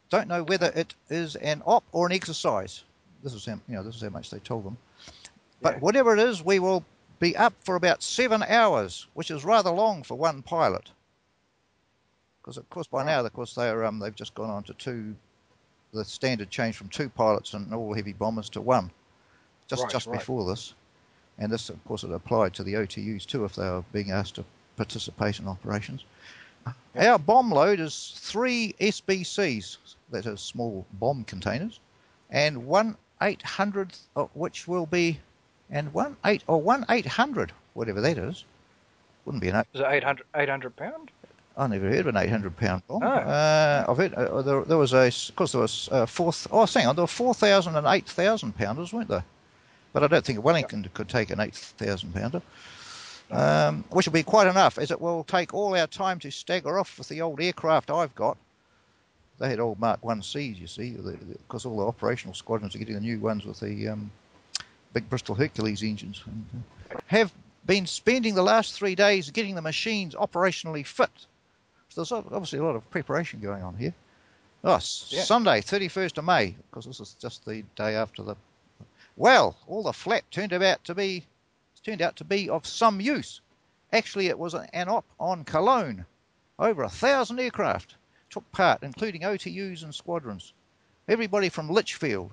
Don't 0.09 0.29
know 0.29 0.43
whether 0.45 0.73
it 0.75 0.95
is 1.11 1.37
an 1.37 1.63
op 1.67 1.85
or 1.93 2.07
an 2.07 2.13
exercise. 2.13 2.85
This 3.23 3.35
is 3.35 3.45
how, 3.45 3.61
you 3.69 3.75
know, 3.77 3.83
this 3.83 3.97
is 3.97 4.03
how 4.03 4.09
much 4.09 4.31
they 4.31 4.39
told 4.39 4.65
them. 4.65 4.79
But 5.61 5.75
Yeah. 5.75 5.81
whatever 5.81 6.15
it 6.15 6.19
is, 6.21 6.43
we 6.43 6.59
will 6.59 6.83
be 7.21 7.37
up 7.37 7.53
for 7.61 7.77
about 7.77 8.03
seven 8.03 8.43
hours, 8.43 9.07
which 9.13 9.31
is 9.31 9.45
rather 9.45 9.71
long 9.71 10.03
for 10.03 10.15
one 10.17 10.41
pilot. 10.43 10.91
Because 12.43 12.57
of 12.57 12.69
course 12.71 12.89
by 12.89 13.05
now, 13.05 13.25
of 13.25 13.33
course, 13.33 13.55
they're 13.55 13.85
um, 13.85 14.01
they've 14.01 14.15
just 14.15 14.35
gone 14.35 14.51
on 14.51 14.65
to 14.65 14.75
two. 14.75 15.15
The 15.93 16.05
standard 16.05 16.51
changed 16.51 16.77
from 16.77 16.89
two 16.89 17.09
pilots 17.09 17.55
and 17.55 17.73
all 17.73 17.95
heavy 17.95 18.15
bombers 18.15 18.49
to 18.51 18.61
one, 18.61 18.91
just 19.69 19.83
Right, 19.83 19.93
just 19.93 20.07
right. 20.09 20.19
before 20.19 20.49
this, 20.49 20.75
and 21.39 21.53
this 21.53 21.69
of 21.69 21.85
course 21.85 22.03
it 22.03 22.11
applied 22.11 22.55
to 22.55 22.65
the 22.65 22.75
OTUs 22.75 23.27
too 23.27 23.45
if 23.45 23.55
they 23.55 23.63
were 23.63 23.85
being 23.93 24.11
asked 24.11 24.37
to 24.37 24.45
participate 24.77 25.39
in 25.39 25.47
operations. 25.47 26.05
Our 26.97 27.19
bomb 27.19 27.51
load 27.51 27.79
is 27.79 28.13
three 28.17 28.75
SBCs, 28.81 29.77
that 30.11 30.27
is 30.27 30.41
small 30.41 30.85
bomb 30.95 31.25
containers, 31.25 31.79
and 32.31 32.67
one 32.67 32.97
eight 33.21 33.43
hundredth, 33.43 34.09
of 34.17 34.31
which 34.35 34.67
will 34.67 34.87
be, 34.87 35.21
and 35.71 35.93
one 35.95 36.17
eight 36.25 36.43
or 36.49 36.61
one 36.61 36.87
eight 36.89 37.07
hundred, 37.07 37.53
whatever 37.75 38.01
that 38.01 38.19
is, 38.19 38.45
wouldn't 39.25 39.43
be 39.43 39.49
an 39.49 39.65
Is 39.75 39.81
it 39.81 39.87
800, 39.89 40.27
800 40.35 40.77
pound? 40.77 41.11
I 41.57 41.67
never 41.67 41.89
heard 41.89 42.01
of 42.01 42.07
an 42.09 42.17
800 42.17 42.57
pound 42.57 42.83
bomb. 42.87 43.03
Oh. 43.03 43.07
Uh, 43.07 43.85
I've 43.89 43.97
heard, 43.97 44.15
uh, 44.15 44.43
there, 44.43 44.65
there 44.65 44.79
was 44.79 44.93
a, 44.93 45.07
of 45.07 45.37
course, 45.37 45.53
there 45.53 45.61
was 45.61 45.89
uh, 45.93 46.07
four, 46.07 46.33
oh, 46.51 46.67
hang 46.67 46.87
on, 46.87 46.97
there 46.97 47.03
were 47.03 47.09
4,000 47.09 47.77
and 47.77 47.87
8,000 47.87 48.57
pounders, 48.57 48.93
weren't 48.93 49.09
there? 49.09 49.25
But 49.93 50.03
I 50.03 50.07
don't 50.07 50.25
think 50.25 50.43
Wellington 50.43 50.89
could 50.95 51.09
take 51.09 51.31
an 51.31 51.41
8,000 51.41 52.15
pounder, 52.15 52.43
um, 53.31 53.85
which 53.91 54.07
will 54.07 54.15
be 54.15 54.23
quite 54.23 54.47
enough, 54.47 54.79
as 54.79 54.91
it 54.91 55.01
will 55.01 55.25
take 55.25 55.53
all 55.53 55.77
our 55.77 55.87
time 55.87 56.19
to 56.21 56.31
stagger 56.31 56.79
off 56.79 56.99
with 56.99 57.09
the 57.09 57.21
old 57.21 57.41
aircraft 57.41 57.91
I've 57.91 58.15
got. 58.15 58.39
They 59.39 59.51
had 59.51 59.61
old 59.61 59.79
Mark 59.79 60.01
1Cs, 60.03 60.59
you 60.59 60.67
see, 60.67 60.93
because 60.93 61.67
all 61.67 61.77
the 61.77 61.87
operational 61.87 62.35
squadrons 62.35 62.75
are 62.75 62.79
getting 62.79 62.95
the 62.95 63.01
new 63.01 63.19
ones 63.19 63.45
with 63.45 63.61
the 63.61 63.89
um, 63.89 64.11
big 64.93 65.09
Bristol 65.11 65.35
Hercules 65.35 65.83
engines. 65.83 66.23
Uh, 66.27 66.99
have 67.07 67.33
been 67.67 67.87
spending 67.87 68.35
the 68.35 68.43
last 68.43 68.75
three 68.75 68.95
days 68.95 69.31
getting 69.31 69.55
the 69.55 69.63
machines 69.63 70.15
operationally 70.15 70.87
fit. 70.87 71.11
So 71.93 72.01
there's 72.01 72.13
obviously 72.13 72.59
a 72.59 72.65
lot 72.65 72.75
of 72.75 72.91
preparation 72.91 73.39
going 73.41 73.63
on 73.63 73.77
here. 73.77 73.95
Oh, 74.65 74.81
Yeah. 75.09 75.25
Sunday, 75.25 75.61
31st 75.61 76.17
of 76.19 76.25
May, 76.25 76.57
because 76.71 76.87
this 76.87 77.01
is 77.01 77.15
just 77.21 77.45
the 77.45 77.63
day 77.77 77.95
after 77.97 78.23
the. 78.23 78.35
Well, 79.17 79.57
all 79.67 79.83
the 79.83 79.93
flap 79.93 80.25
turned 80.31 80.55
out 80.55 80.83
to 80.85 80.95
be 80.95 81.27
turned 81.85 82.01
out 82.01 82.17
to 82.17 82.25
be 82.25 82.49
of 82.49 82.65
some 82.67 82.99
use. 83.01 83.41
Actually, 83.93 84.29
it 84.29 84.39
was 84.39 84.55
an 84.55 84.89
op 84.89 85.05
on 85.21 85.45
Cologne. 85.45 86.07
Over 86.59 86.85
a 86.85 86.89
thousand 86.89 87.41
aircraft 87.41 87.97
took 88.31 88.51
part, 88.53 88.83
including 88.83 89.23
OTUs 89.23 89.83
and 89.83 89.95
squadrons. 89.95 90.55
Everybody 91.09 91.49
from 91.51 91.69
Lichfield, 91.69 92.31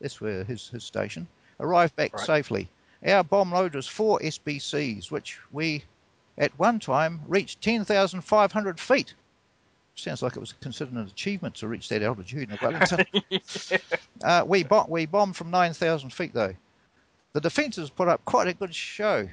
that's 0.00 0.20
where 0.20 0.44
his, 0.44 0.68
his 0.68 0.84
station, 0.84 1.26
arrived 1.58 1.96
back 1.96 2.14
Right. 2.14 2.26
safely. 2.26 2.68
Our 3.04 3.24
bomb 3.24 3.50
load 3.50 3.74
was 3.74 3.88
four 3.88 4.20
SBCs, 4.20 5.10
which 5.10 5.40
we 5.50 5.82
at 6.38 6.58
one 6.58 6.78
time 6.78 7.20
reached 7.26 7.60
10,500 7.60 8.80
feet. 8.80 9.14
Sounds 9.94 10.22
like 10.22 10.36
it 10.36 10.40
was 10.40 10.54
considered 10.54 10.94
an 10.94 11.06
achievement 11.06 11.54
to 11.56 11.68
reach 11.68 11.88
that 11.90 12.02
altitude 12.02 12.50
in 12.50 12.58
Wellington. 12.62 13.04
uh, 14.24 14.42
we, 14.46 14.62
bo- 14.62 14.86
we 14.88 15.04
bombed 15.04 15.36
from 15.36 15.50
9,000 15.50 16.10
feet, 16.10 16.32
though. 16.32 16.54
The 17.34 17.40
defences 17.40 17.90
put 17.90 18.08
up 18.08 18.24
quite 18.24 18.48
a 18.48 18.54
good 18.54 18.74
show, 18.74 19.28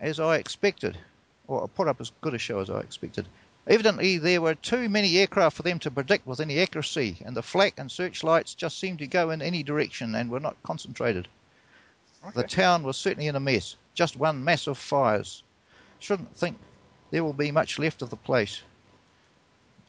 as 0.00 0.20
I 0.20 0.36
expected, 0.36 0.98
or 1.48 1.68
put 1.68 1.88
up 1.88 2.00
as 2.00 2.12
good 2.20 2.34
a 2.34 2.38
show 2.38 2.58
as 2.58 2.68
I 2.68 2.80
expected. 2.80 3.26
Evidently, 3.66 4.18
there 4.18 4.42
were 4.42 4.56
too 4.56 4.88
many 4.88 5.18
aircraft 5.18 5.56
for 5.56 5.62
them 5.62 5.78
to 5.80 5.90
predict 5.90 6.26
with 6.26 6.40
any 6.40 6.58
accuracy, 6.58 7.18
and 7.24 7.36
the 7.36 7.42
flak 7.42 7.74
and 7.78 7.90
searchlights 7.90 8.54
just 8.54 8.78
seemed 8.78 8.98
to 8.98 9.06
go 9.06 9.30
in 9.30 9.40
any 9.40 9.62
direction 9.62 10.14
and 10.14 10.30
were 10.30 10.40
not 10.40 10.56
concentrated. 10.64 11.28
The 12.34 12.42
town 12.44 12.82
was 12.82 12.96
certainly 12.96 13.28
in 13.28 13.36
a 13.36 13.40
mess. 13.40 13.76
Just 13.94 14.16
one 14.16 14.42
mass 14.42 14.66
of 14.66 14.78
fires. 14.78 15.42
Shouldn't 16.02 16.36
think 16.36 16.58
there 17.10 17.22
will 17.22 17.32
be 17.32 17.50
much 17.52 17.78
left 17.78 18.02
of 18.02 18.10
the 18.10 18.16
place. 18.16 18.62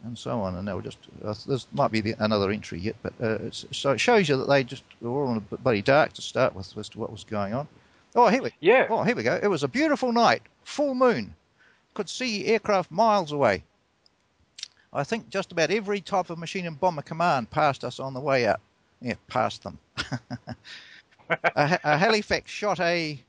And 0.03 0.17
so 0.17 0.41
on. 0.41 0.55
And 0.55 0.67
they'll 0.67 0.81
just, 0.81 0.97
uh, 1.23 1.33
this 1.47 1.65
might 1.73 1.91
be 1.91 2.01
the, 2.01 2.15
another 2.19 2.51
entry 2.51 2.79
yet, 2.79 2.95
but 3.01 3.13
uh, 3.21 3.37
it's, 3.45 3.65
so 3.71 3.91
it 3.91 3.99
shows 3.99 4.27
you 4.29 4.37
that 4.37 4.49
they 4.49 4.63
just 4.63 4.83
were 5.01 5.09
all 5.09 5.31
in 5.31 5.37
a 5.37 5.41
bit 5.41 5.63
bloody 5.63 5.81
dark 5.81 6.13
to 6.13 6.21
start 6.21 6.53
with 6.53 6.77
as 6.77 6.89
to 6.89 6.99
what 6.99 7.11
was 7.11 7.23
going 7.23 7.53
on. 7.53 7.67
Oh, 8.15 8.27
here 8.27 8.43
we, 8.43 8.51
Yeah. 8.59 8.85
oh, 8.89 9.03
here 9.03 9.15
we 9.15 9.23
go. 9.23 9.39
It 9.41 9.47
was 9.47 9.63
a 9.63 9.67
beautiful 9.67 10.11
night, 10.11 10.43
full 10.65 10.93
moon. 10.93 11.33
Could 11.93 12.09
see 12.09 12.45
aircraft 12.45 12.91
miles 12.91 13.31
away. 13.31 13.63
I 14.91 15.03
think 15.03 15.29
just 15.29 15.51
about 15.51 15.71
every 15.71 16.01
type 16.01 16.29
of 16.29 16.37
machine 16.37 16.67
and 16.67 16.79
bomber 16.79 17.01
command 17.01 17.49
passed 17.49 17.83
us 17.83 17.99
on 17.99 18.13
the 18.13 18.19
way 18.19 18.45
out. 18.45 18.59
Yeah, 19.01 19.15
passed 19.27 19.63
them. 19.63 19.79
a, 21.29 21.79
a 21.83 21.97
Halifax 21.97 22.51
shot 22.51 22.79
a 22.79 23.19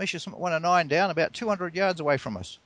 Messerschmitt 0.00 0.38
109 0.38 0.88
down 0.88 1.10
about 1.10 1.34
200 1.34 1.74
yards 1.74 2.00
away 2.00 2.16
from 2.16 2.38
us. 2.38 2.58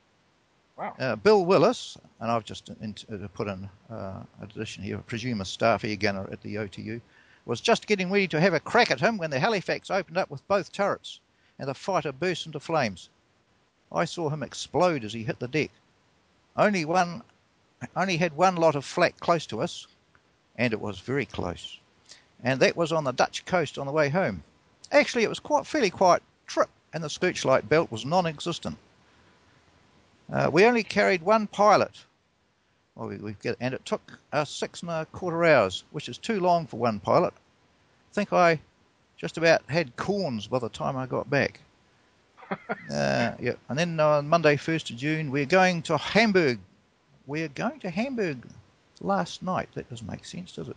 Wow. 0.79 0.95
Uh, 1.01 1.17
Bill 1.17 1.45
Willis, 1.45 1.99
and 2.21 2.31
I've 2.31 2.45
just 2.45 2.69
in, 2.81 2.95
uh, 3.13 3.27
put 3.35 3.49
in 3.49 3.69
uh, 3.91 4.23
an 4.41 4.51
addition 4.55 4.85
here, 4.85 4.99
I 4.99 5.01
presume 5.01 5.41
a 5.41 5.45
staff 5.45 5.85
air 5.85 5.97
gunner 5.97 6.29
at 6.31 6.41
the 6.43 6.55
OTU, 6.55 7.01
was 7.45 7.61
just 7.61 7.89
getting 7.89 8.09
ready 8.13 8.29
to 8.29 8.41
have 8.41 8.55
a 8.55 8.61
crack 8.61 8.93
at 8.93 9.01
him 9.01 9.19
when 9.19 9.31
the 9.31 9.41
Halifax 9.41 9.91
opened 9.91 10.17
up 10.17 10.31
with 10.31 10.47
both 10.47 10.71
turrets, 10.71 11.19
and 11.59 11.69
the 11.69 11.75
fighter 11.75 12.13
burst 12.13 12.47
into 12.47 12.61
flames. 12.61 13.09
I 13.91 14.05
saw 14.05 14.31
him 14.31 14.45
explode 14.45 15.05
as 15.05 15.13
he 15.13 15.25
hit 15.25 15.41
the 15.41 15.49
deck. 15.49 15.73
Only 16.57 16.85
one, 16.85 17.23
only 17.97 18.17
had 18.17 18.37
one 18.37 18.55
lot 18.55 18.77
of 18.77 18.85
flak 18.85 19.19
close 19.19 19.45
to 19.47 19.61
us, 19.61 19.89
and 20.55 20.73
it 20.73 20.81
was 20.81 21.01
very 21.01 21.27
close. 21.27 21.81
And 22.45 22.61
that 22.61 22.77
was 22.77 22.93
on 22.93 23.03
the 23.03 23.13
Dutch 23.13 23.45
coast 23.45 23.77
on 23.77 23.87
the 23.87 23.93
way 23.93 24.09
home. 24.09 24.45
Actually, 24.93 25.25
it 25.25 25.29
was 25.29 25.41
quite 25.41 25.67
fairly 25.67 25.91
quiet 25.91 26.23
trip, 26.47 26.71
and 26.95 27.03
the 27.03 27.11
searchlight 27.11 27.69
belt 27.69 27.91
was 27.91 28.07
non-existent. 28.07 28.79
Uh, 30.33 30.49
we 30.51 30.65
only 30.65 30.83
carried 30.83 31.21
one 31.23 31.47
pilot, 31.49 31.91
Well, 32.95 33.09
we, 33.09 33.17
we 33.17 33.37
get, 33.43 33.57
and 33.61 33.75
it 33.75 33.85
took 33.85 34.19
us 34.33 34.49
six 34.49 34.81
and 34.81 34.91
a 34.91 35.05
quarter 35.13 35.45
hours, 35.45 35.85
which 35.91 36.09
is 36.09 36.17
too 36.17 36.41
long 36.41 36.67
for 36.67 36.79
one 36.79 37.01
pilot. 37.01 37.35
I 37.35 38.15
think 38.15 38.33
I 38.33 38.61
just 39.19 39.37
about 39.37 39.63
had 39.69 39.95
corns 39.97 40.47
by 40.47 40.61
the 40.61 40.69
time 40.69 40.97
I 40.97 41.07
got 41.07 41.29
back. 41.29 41.61
uh, 42.51 43.33
yeah, 43.41 43.55
and 43.69 43.79
then 43.79 43.99
on 43.99 44.29
Monday, 44.29 44.57
first 44.57 44.89
of 44.91 44.97
June, 44.97 45.31
we're 45.31 45.47
going 45.47 45.83
to 45.83 45.99
Hamburg. 45.99 46.59
We're 47.27 47.49
going 47.49 47.81
to 47.81 47.91
Hamburg 47.91 48.47
last 49.01 49.43
night. 49.43 49.69
That 49.75 49.91
doesn't 49.91 50.09
make 50.09 50.25
sense, 50.25 50.53
does 50.53 50.69
it? 50.69 50.77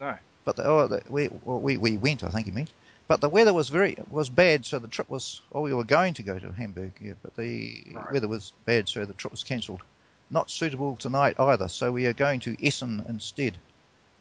No. 0.00 0.16
But 0.44 0.56
the, 0.56 0.64
oh, 0.66 0.86
the, 0.86 1.02
we, 1.08 1.28
well, 1.44 1.60
we 1.60 1.76
we 1.76 1.96
went, 1.96 2.24
I 2.24 2.28
think 2.28 2.46
you 2.46 2.52
meant. 2.52 2.72
But 3.10 3.20
the 3.20 3.28
weather 3.28 3.52
was 3.52 3.70
very 3.70 3.96
was 4.08 4.30
bad, 4.30 4.64
so 4.64 4.78
the 4.78 4.86
trip 4.86 5.10
was. 5.10 5.42
Oh, 5.50 5.62
we 5.62 5.74
were 5.74 5.82
going 5.82 6.14
to 6.14 6.22
go 6.22 6.38
to 6.38 6.52
Hamburg, 6.52 6.92
yeah, 7.00 7.14
but 7.20 7.34
the 7.34 7.82
Right. 7.92 8.12
weather 8.12 8.28
was 8.28 8.52
bad, 8.66 8.88
so 8.88 9.04
the 9.04 9.14
trip 9.14 9.32
was 9.32 9.42
cancelled. 9.42 9.82
Not 10.30 10.48
suitable 10.48 10.94
tonight 10.94 11.34
either, 11.40 11.66
so 11.66 11.90
we 11.90 12.06
are 12.06 12.12
going 12.12 12.38
to 12.38 12.56
Essen 12.64 13.04
instead. 13.08 13.58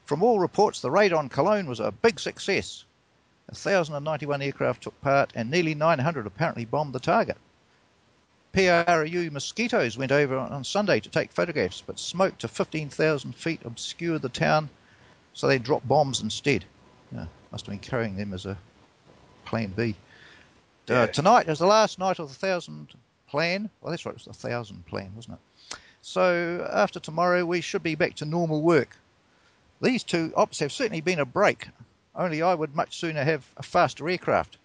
From 0.05 0.23
all 0.23 0.39
reports, 0.39 0.81
the 0.81 0.89
raid 0.89 1.13
on 1.13 1.29
Cologne 1.29 1.67
was 1.67 1.79
a 1.79 1.91
big 1.91 2.19
success. 2.19 2.83
1,091 3.49 4.41
aircraft 4.41 4.81
took 4.81 4.99
part, 5.01 5.31
and 5.35 5.51
nearly 5.51 5.75
900 5.75 6.25
apparently 6.25 6.65
bombed 6.65 6.93
the 6.93 6.99
target. 6.99 7.37
PRU 8.53 9.29
mosquitoes 9.29 9.99
went 9.99 10.11
over 10.11 10.35
on 10.35 10.63
Sunday 10.63 10.99
to 10.99 11.09
take 11.09 11.31
photographs, 11.31 11.83
but 11.85 11.99
smoke 11.99 12.39
to 12.39 12.47
15,000 12.47 13.35
feet 13.35 13.61
obscured 13.65 14.23
the 14.23 14.29
town, 14.29 14.67
so 15.35 15.45
they 15.45 15.59
dropped 15.59 15.87
bombs 15.87 16.21
instead. 16.21 16.65
Yeah, 17.11 17.27
must 17.51 17.67
have 17.67 17.73
been 17.73 17.87
carrying 17.87 18.15
them 18.15 18.33
as 18.33 18.47
a 18.47 18.57
plan 19.49 19.73
B. 19.75 19.95
Uh, 20.89 20.93
Yeah. 20.93 21.05
tonight 21.07 21.49
is 21.49 21.59
the 21.59 21.65
last 21.65 21.97
night 21.99 22.19
of 22.19 22.29
the 22.29 22.35
thousand 22.35 22.87
plan. 23.27 23.69
Well, 23.81 23.89
that's 23.91 24.05
right, 24.05 24.11
it 24.15 24.25
was 24.25 24.37
the 24.37 24.47
thousand 24.47 24.85
plan, 24.85 25.11
wasn't 25.15 25.37
it? 25.39 25.77
So 26.01 26.67
after 26.71 26.99
tomorrow, 26.99 27.45
we 27.45 27.59
should 27.61 27.83
be 27.83 27.95
back 27.95 28.15
to 28.15 28.25
normal 28.25 28.61
work. 28.61 28.95
These 29.81 30.03
two 30.03 30.31
ops 30.35 30.59
have 30.59 30.71
certainly 30.71 31.01
been 31.01 31.19
a 31.19 31.25
break. 31.25 31.67
Only 32.15 32.41
I 32.41 32.53
would 32.53 32.75
much 32.75 32.97
sooner 32.99 33.23
have 33.23 33.45
a 33.57 33.63
faster 33.63 34.07
aircraft. 34.09 34.57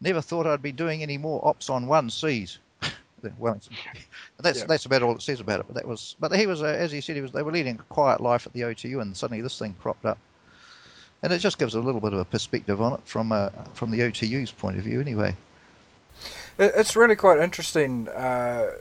Never 0.00 0.20
thought 0.20 0.46
I'd 0.46 0.62
be 0.62 0.72
doing 0.72 1.02
any 1.02 1.16
more 1.18 1.46
ops 1.46 1.70
on 1.70 1.86
one 1.86 2.10
Cs. 2.10 2.58
Wellington. 3.38 3.74
That's 4.38 4.60
Yeah. 4.60 4.66
that's 4.66 4.84
about 4.86 5.02
all 5.02 5.14
it 5.14 5.22
says 5.22 5.40
about 5.40 5.60
it. 5.60 5.66
But 5.68 5.76
that 5.76 5.86
was, 5.86 6.16
but 6.18 6.34
he 6.34 6.46
was, 6.46 6.60
uh, 6.62 6.66
as 6.66 6.90
he 6.92 7.00
said, 7.00 7.14
he 7.16 7.22
was. 7.22 7.30
They 7.32 7.42
were 7.42 7.52
leading 7.52 7.76
a 7.78 7.82
quiet 7.94 8.20
life 8.20 8.46
at 8.46 8.52
the 8.52 8.62
OTU, 8.64 9.00
and 9.00 9.16
suddenly 9.16 9.40
this 9.42 9.58
thing 9.58 9.74
cropped 9.80 10.04
up, 10.04 10.18
and 11.22 11.32
it 11.32 11.38
just 11.38 11.58
gives 11.58 11.74
a 11.74 11.80
little 11.80 12.00
bit 12.00 12.12
of 12.12 12.18
a 12.18 12.24
perspective 12.24 12.80
on 12.82 12.94
it 12.94 13.00
from 13.04 13.32
uh, 13.32 13.50
from 13.74 13.90
the 13.90 14.00
OTU's 14.00 14.50
point 14.50 14.76
of 14.78 14.84
view, 14.84 15.00
anyway. 15.00 15.34
It's 16.58 16.94
really 16.96 17.16
quite 17.16 17.38
interesting. 17.38 18.08
Uh, 18.08 18.72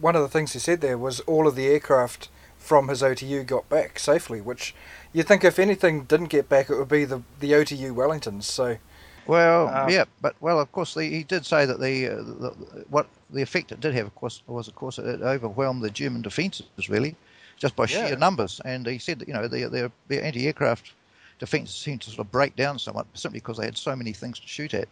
one 0.00 0.14
of 0.14 0.22
the 0.22 0.28
things 0.28 0.52
he 0.52 0.58
said 0.58 0.80
there 0.80 0.98
was 0.98 1.20
all 1.20 1.46
of 1.48 1.54
the 1.56 1.66
aircraft 1.66 2.28
from 2.58 2.88
his 2.88 3.00
OTU 3.02 3.46
got 3.46 3.68
back 3.68 3.98
safely, 3.98 4.40
which 4.40 4.74
you'd 5.12 5.26
think 5.26 5.42
if 5.42 5.58
anything 5.58 6.04
didn't 6.04 6.26
get 6.26 6.48
back, 6.48 6.68
it 6.68 6.76
would 6.76 6.88
be 6.88 7.04
the, 7.06 7.22
the 7.40 7.52
OTU 7.52 7.94
Wellingtons. 7.94 8.42
So, 8.44 8.76
Well, 9.26 9.68
Um, 9.68 9.88
yeah, 9.88 10.04
but 10.20 10.34
well, 10.40 10.60
of 10.60 10.70
course, 10.72 10.92
the, 10.94 11.04
he 11.04 11.24
did 11.24 11.46
say 11.46 11.64
that 11.64 11.80
the, 11.80 12.08
uh, 12.08 12.16
the 12.16 12.84
what 12.90 13.06
the 13.30 13.40
effect 13.42 13.72
it 13.72 13.80
did 13.80 13.94
have, 13.94 14.06
of 14.06 14.14
course, 14.14 14.42
was 14.46 14.68
of 14.68 14.74
course 14.74 14.98
it 14.98 15.22
overwhelmed 15.22 15.82
the 15.82 15.90
German 15.90 16.20
defences 16.22 16.66
really, 16.90 17.16
just 17.56 17.74
by 17.74 17.84
Yeah. 17.84 18.08
sheer 18.08 18.16
numbers. 18.16 18.60
And 18.66 18.86
he 18.86 18.98
said 18.98 19.18
that 19.20 19.28
you 19.28 19.34
know 19.34 19.48
the 19.48 19.64
the, 19.64 19.90
the 20.08 20.22
anti-aircraft 20.22 20.92
defence 21.38 21.74
seemed 21.74 22.00
to 22.02 22.10
sort 22.10 22.20
of 22.26 22.32
break 22.32 22.56
down 22.56 22.78
somewhat 22.78 23.06
simply 23.14 23.40
because 23.40 23.58
they 23.58 23.64
had 23.64 23.76
so 23.76 23.94
many 23.94 24.12
things 24.12 24.38
to 24.40 24.46
shoot 24.48 24.74
at, 24.74 24.88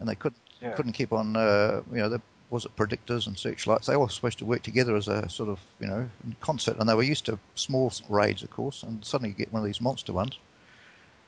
and 0.00 0.08
they 0.08 0.14
could 0.14 0.34
Yeah. 0.60 0.74
couldn't 0.74 0.92
keep 0.92 1.12
on. 1.12 1.36
Uh, 1.36 1.82
you 1.90 1.98
know, 1.98 2.08
the, 2.08 2.20
was 2.50 2.64
it 2.66 2.76
predictors 2.76 3.26
and 3.26 3.38
searchlights? 3.38 3.86
They 3.86 3.96
were 3.96 4.08
supposed 4.10 4.38
to 4.38 4.44
work 4.44 4.62
together 4.62 4.94
as 4.94 5.08
a 5.08 5.28
sort 5.28 5.48
of 5.48 5.58
you 5.80 5.86
know 5.86 6.08
concert, 6.40 6.76
and 6.78 6.88
they 6.88 6.94
were 6.94 7.02
used 7.02 7.26
to 7.26 7.38
small 7.54 7.92
raids, 8.08 8.42
of 8.42 8.50
course, 8.50 8.82
and 8.82 9.04
suddenly 9.04 9.30
you 9.30 9.36
get 9.36 9.52
one 9.52 9.60
of 9.60 9.66
these 9.66 9.80
monster 9.80 10.12
ones, 10.12 10.38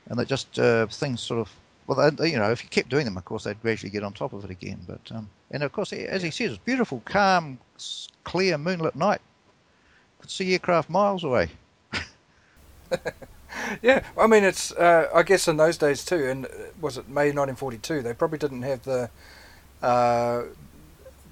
and 0.07 0.19
they 0.19 0.25
just 0.25 0.57
uh, 0.59 0.87
things 0.87 1.21
sort 1.21 1.39
of 1.41 1.51
well, 1.87 2.11
they, 2.11 2.31
you 2.31 2.37
know, 2.37 2.51
if 2.51 2.63
you 2.63 2.69
kept 2.69 2.89
doing 2.89 3.05
them, 3.05 3.17
of 3.17 3.25
course, 3.25 3.43
they'd 3.43 3.61
gradually 3.61 3.91
get 3.91 4.03
on 4.03 4.13
top 4.13 4.33
of 4.33 4.43
it 4.43 4.49
again. 4.49 4.79
But 4.87 5.01
um, 5.11 5.29
and 5.51 5.61
of 5.63 5.71
course, 5.71 5.93
as 5.93 6.23
he 6.23 6.31
says, 6.31 6.51
it's 6.51 6.63
beautiful, 6.63 7.01
calm, 7.05 7.59
clear 8.23 8.57
moonlit 8.57 8.95
night. 8.95 9.21
Could 10.19 10.31
see 10.31 10.53
aircraft 10.53 10.89
miles 10.89 11.23
away. 11.23 11.49
yeah, 13.81 14.03
I 14.17 14.27
mean, 14.27 14.43
it's, 14.43 14.71
uh, 14.71 15.09
I 15.13 15.23
guess 15.23 15.47
in 15.47 15.57
those 15.57 15.77
days 15.77 16.03
too, 16.05 16.25
and 16.27 16.45
uh, 16.45 16.49
was 16.79 16.97
it 16.97 17.07
May 17.07 17.31
1942, 17.31 18.01
they 18.01 18.13
probably 18.13 18.37
didn't 18.37 18.61
have 18.63 18.83
the, 18.83 19.09
uh, 19.81 20.43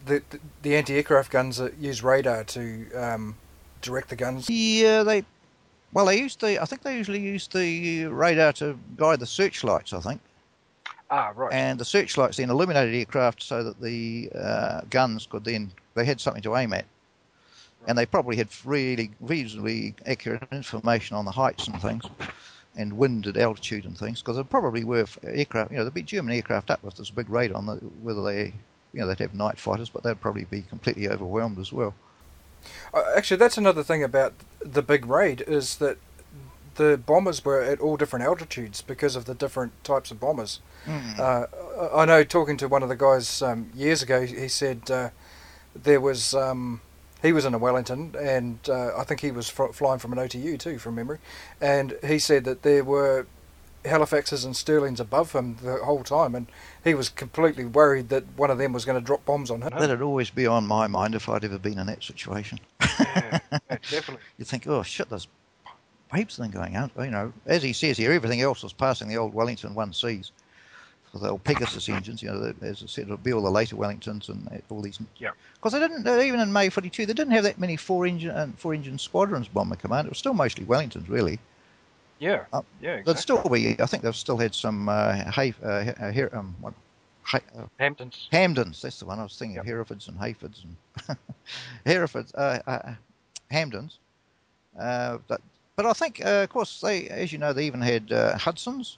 the, 0.06 0.22
the, 0.30 0.40
the 0.62 0.76
anti 0.76 0.96
aircraft 0.96 1.32
guns 1.32 1.58
that 1.58 1.78
use 1.78 2.04
radar 2.04 2.44
to 2.46 2.92
um, 2.94 3.36
direct 3.82 4.10
the 4.10 4.16
guns. 4.16 4.50
Yeah, 4.50 5.04
they. 5.04 5.24
Well, 5.94 6.06
they 6.06 6.20
used 6.20 6.42
the. 6.42 6.62
I 6.62 6.66
think 6.66 6.82
they 6.82 6.98
usually 6.98 7.20
used 7.20 7.54
the 7.54 8.06
radar 8.08 8.52
to 8.54 8.78
guide 8.98 9.20
the 9.20 9.26
searchlights. 9.28 9.94
I 9.94 10.00
think, 10.00 10.22
Ah, 11.10 11.32
right. 11.36 11.54
and 11.54 11.80
the 11.80 11.86
searchlights 11.86 12.38
then 12.38 12.50
illuminated 12.50 12.96
aircraft 12.96 13.44
so 13.44 13.64
that 13.64 13.80
the 13.80 14.32
uh, 14.36 14.82
guns 14.90 15.28
could 15.28 15.44
then 15.44 15.72
they 15.94 16.04
had 16.06 16.20
something 16.20 16.42
to 16.42 16.56
aim 16.56 16.74
at, 16.74 16.86
and 17.88 17.98
they 17.98 18.06
probably 18.06 18.38
had 18.38 18.50
really 18.65 19.12
reasonably 19.19 19.96
accurate 20.06 20.48
information 20.52 21.15
on 21.15 21.26
the 21.26 21.32
heights 21.32 21.67
and 21.67 21.82
things, 21.82 22.04
and 22.76 22.98
wind 22.98 23.28
at 23.28 23.38
altitude 23.38 23.86
and 23.86 23.98
things, 23.98 24.22
because 24.22 24.36
there 24.36 24.43
probably 24.43 24.84
were 24.84 25.06
aircraft. 25.24 25.72
You 25.72 25.78
know, 25.78 25.84
there'd 25.84 25.93
be 25.93 26.04
German 26.04 26.36
aircraft 26.36 26.72
up 26.72 26.80
if 26.86 26.96
there's 26.96 27.10
a 27.10 27.13
big 27.13 27.30
raid 27.30 27.52
on 27.52 27.65
the, 27.65 27.76
whether 28.02 28.24
they. 28.24 28.54
You 28.96 29.00
know, 29.00 29.08
they'd 29.08 29.17
have 29.22 29.34
night 29.34 29.58
fighters, 29.58 29.89
but 29.89 30.04
they'd 30.04 30.22
probably 30.22 30.43
be 30.43 30.62
completely 30.62 31.10
overwhelmed 31.10 31.58
as 31.58 31.74
well. 31.74 31.96
Uh, 32.93 33.04
actually, 33.17 33.38
that's 33.38 33.58
another 33.58 33.82
thing 33.82 34.04
about 34.04 34.34
the 34.60 34.84
big 34.84 35.08
raid 35.08 35.43
is 35.48 35.78
that 35.78 35.98
the 36.76 36.98
bombers 37.04 37.43
were 37.43 37.62
at 37.62 37.80
all 37.80 37.98
different 37.98 38.24
altitudes 38.24 38.84
because 38.84 39.15
of 39.15 39.26
the 39.26 39.34
different 39.34 39.84
types 39.84 40.12
of 40.12 40.19
bombers. 40.19 40.60
Uh, 41.19 41.46
I 41.96 42.02
I 42.02 42.06
know 42.06 42.24
talking 42.24 42.56
to 42.58 42.67
one 42.67 42.84
of 42.84 42.89
the 42.89 42.96
guys 42.96 43.41
um, 43.41 43.72
years 43.74 44.04
ago, 44.04 44.26
he 44.26 44.48
said 44.48 44.91
uh, 44.91 45.10
there 45.76 46.00
was 46.00 46.34
um, 46.36 46.82
he 47.24 47.34
was 47.34 47.46
in 47.46 47.54
a 47.56 47.58
Wellington, 47.58 48.14
and 48.20 48.60
uh, 48.70 48.96
I 48.96 49.04
think 49.04 49.22
he 49.22 49.32
was 49.32 49.50
fr- 49.50 49.72
flying 49.72 49.98
from 49.98 50.14
an 50.14 50.20
OTU 50.20 50.60
too, 50.60 50.78
from 50.78 50.96
memory, 50.96 51.18
and 51.60 51.98
he 52.06 52.20
said 52.20 52.44
that 52.44 52.62
there 52.62 52.84
were 52.84 53.26
Halifaxes 53.86 54.46
and 54.46 54.54
Stirlings 54.54 55.00
above 55.00 55.32
him 55.32 55.58
the 55.62 55.78
whole 55.78 56.04
time, 56.04 56.36
and 56.36 56.48
he 56.84 56.94
was 56.94 57.10
completely 57.10 57.66
worried 57.66 58.10
that 58.10 58.26
one 58.38 58.52
of 58.52 58.58
them 58.58 58.74
was 58.74 58.86
going 58.86 59.00
to 59.00 59.06
drop 59.06 59.26
bombs 59.26 59.50
on 59.50 59.62
him. 59.62 59.72
That'd 59.72 60.02
always 60.02 60.30
be 60.30 60.46
on 60.46 60.68
my 60.68 60.88
mind 60.88 61.16
if 61.16 61.28
I'd 61.30 61.44
ever 61.46 61.58
been 61.58 61.80
in 61.80 61.88
that 61.88 62.04
situation. 62.04 62.60
yeah, 62.82 63.40
yeah, 63.52 63.60
definitely. 63.70 64.24
You 64.38 64.46
think, 64.46 64.68
oh 64.68 64.84
shit, 64.84 65.10
there's 65.10 65.28
heaps 66.14 66.38
of 66.38 66.44
them 66.44 66.52
going 66.52 66.76
out. 66.76 66.92
You 66.98 67.12
know, 67.12 67.34
as 67.46 67.64
he 67.64 67.74
says 67.74 67.98
here, 67.98 68.12
everything 68.12 68.42
else 68.42 68.64
was 68.64 68.74
passing 68.74 69.08
the 69.08 69.18
old 69.18 69.34
Wellington 69.34 69.74
one 69.74 69.94
Cs. 69.94 70.32
The 71.13 71.30
old 71.30 71.43
Pegasus 71.43 71.89
engines, 71.89 72.23
you 72.23 72.30
know, 72.32 72.39
the- 72.39 72.65
as 72.65 72.82
I 72.82 72.88
said, 72.88 73.04
it'll 73.04 73.17
be 73.17 73.34
all 73.34 73.43
the 73.43 73.52
later 73.52 73.76
Wellingtons 73.76 74.30
and 74.30 74.47
uh, 74.47 74.58
all 74.69 74.82
these. 74.82 74.97
Yeah. 75.17 75.30
Because 75.56 75.73
they 75.73 75.80
didn't, 75.80 76.08
uh, 76.08 76.19
even 76.19 76.39
in 76.39 76.52
May 76.52 76.69
42, 76.69 77.06
they 77.06 77.13
didn't 77.13 77.34
have 77.34 77.43
that 77.43 77.60
many 77.60 77.78
four 77.78 78.08
engine 78.08 78.32
and 78.32 78.58
four 78.58 78.73
engine 78.73 78.97
squadrons 78.97 79.47
bomber 79.47 79.76
command. 79.76 80.08
It 80.08 80.10
was 80.10 80.17
still 80.17 80.34
mostly 80.34 80.65
Wellingtons, 80.65 81.08
really. 81.08 81.39
Yeah, 82.17 82.45
Uh, 82.52 82.62
yeah, 82.82 83.02
There'd 83.04 83.19
still 83.19 83.43
be, 83.43 83.80
I 83.80 83.86
think 83.86 84.02
they've 84.02 84.15
still 84.15 84.38
had 84.38 84.56
some 84.56 84.89
uh, 84.89 85.30
hay, 85.32 85.54
uh, 85.62 85.67
uh, 85.99 86.12
here, 86.12 86.30
um, 86.34 86.56
what, 86.62 86.73
hay, 87.28 87.41
uh, 87.58 87.65
Hamptons. 87.80 88.28
Hampdens, 88.32 88.82
that's 88.82 88.97
the 88.99 89.06
one 89.06 89.19
I 89.19 89.23
was 89.23 89.38
thinking 89.38 89.56
Yep. 89.58 89.65
of. 89.65 89.67
Herefords 89.67 90.08
and 90.08 90.17
Hayfords 90.17 90.63
and 90.63 91.17
Herefords, 91.86 92.34
uh, 92.34 92.60
uh. 92.65 92.93
Uh, 94.80 95.17
but, 95.28 95.41
but 95.76 95.86
I 95.86 95.93
think, 95.93 96.26
uh, 96.26 96.43
of 96.43 96.49
course, 96.49 96.82
they, 96.82 97.08
as 97.10 97.32
you 97.32 97.38
know, 97.38 97.54
they 97.54 97.65
even 97.67 97.82
had 97.82 98.12
uh, 98.12 98.36
Hudsons. 98.38 98.97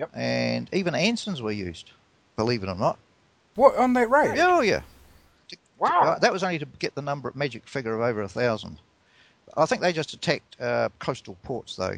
Yep. 0.00 0.10
And 0.14 0.68
even 0.72 0.94
Ansons 0.94 1.42
were 1.42 1.52
used, 1.52 1.90
believe 2.36 2.62
it 2.62 2.68
or 2.70 2.74
not. 2.74 2.98
What 3.54 3.76
on 3.76 3.92
that 3.92 4.08
raid? 4.10 4.38
Oh 4.38 4.60
yeah. 4.62 4.80
Wow. 5.78 6.16
That 6.20 6.32
was 6.32 6.42
only 6.42 6.58
to 6.58 6.66
get 6.78 6.94
the 6.94 7.02
number 7.02 7.30
magic 7.34 7.68
figure 7.68 7.94
of 7.94 8.00
over 8.00 8.22
a 8.22 8.28
thousand. 8.28 8.80
I 9.56 9.66
think 9.66 9.82
they 9.82 9.92
just 9.92 10.14
attacked 10.14 10.58
uh, 10.60 10.88
coastal 11.00 11.36
ports 11.42 11.76
though, 11.76 11.96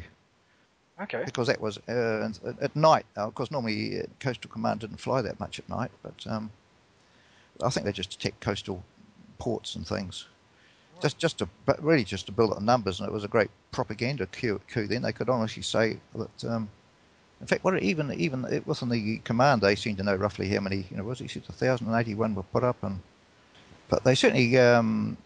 Okay. 1.01 1.21
because 1.25 1.47
that 1.47 1.61
was 1.61 1.77
uh, 1.87 2.29
at- 2.45 2.59
at 2.61 2.75
night. 2.75 3.05
Uh, 3.15 3.27
of 3.27 3.35
course, 3.35 3.51
normally 3.51 4.01
uh, 4.01 4.05
coastal 4.19 4.49
command 4.51 4.81
didn't 4.81 4.97
fly 4.99 5.21
that 5.21 5.39
much 5.39 5.59
at 5.59 5.69
night, 5.69 5.91
but 6.01 6.25
um, 6.27 6.49
I 7.63 7.69
think 7.69 7.85
they 7.85 7.91
just 7.93 8.15
attacked 8.15 8.41
coastal 8.41 8.83
ports 9.37 9.75
and 9.75 9.87
things. 9.87 10.27
Just, 11.01 11.17
just 11.19 11.37
to, 11.39 11.49
but 11.65 11.81
really 11.83 12.03
just 12.03 12.25
to 12.27 12.31
build 12.31 12.51
up 12.51 12.59
the 12.59 12.63
numbers, 12.65 12.99
and 12.99 13.07
it 13.07 13.13
was 13.13 13.23
a 13.23 13.27
great 13.29 13.49
propaganda 13.71 14.25
coup. 14.27 14.59
coup 14.67 14.87
then 14.87 15.01
they 15.03 15.11
could 15.13 15.29
honestly 15.29 15.63
say 15.63 15.99
that. 16.15 16.43
Um, 16.45 16.69
in 17.43 17.47
fact, 17.47 17.65
what 17.65 17.75
it, 17.75 17.83
even 17.83 18.09
even 18.13 18.45
it 18.45 18.65
within 18.65 18.87
the 18.87 19.17
command, 19.25 19.61
they 19.61 19.75
seemed 19.75 19.97
to 19.97 20.03
know 20.03 20.15
roughly 20.15 20.47
how 20.47 20.61
many. 20.61 20.85
You 20.89 20.95
know, 20.95 21.03
was 21.03 21.19
it 21.19 21.29
said 21.29 21.43
1,081 21.49 22.35
were 22.35 22.43
put 22.43 22.63
up, 22.63 22.81
and 22.81 23.01
but 23.89 24.05
they 24.05 24.15
certainly 24.15 24.57
um, 24.57 25.17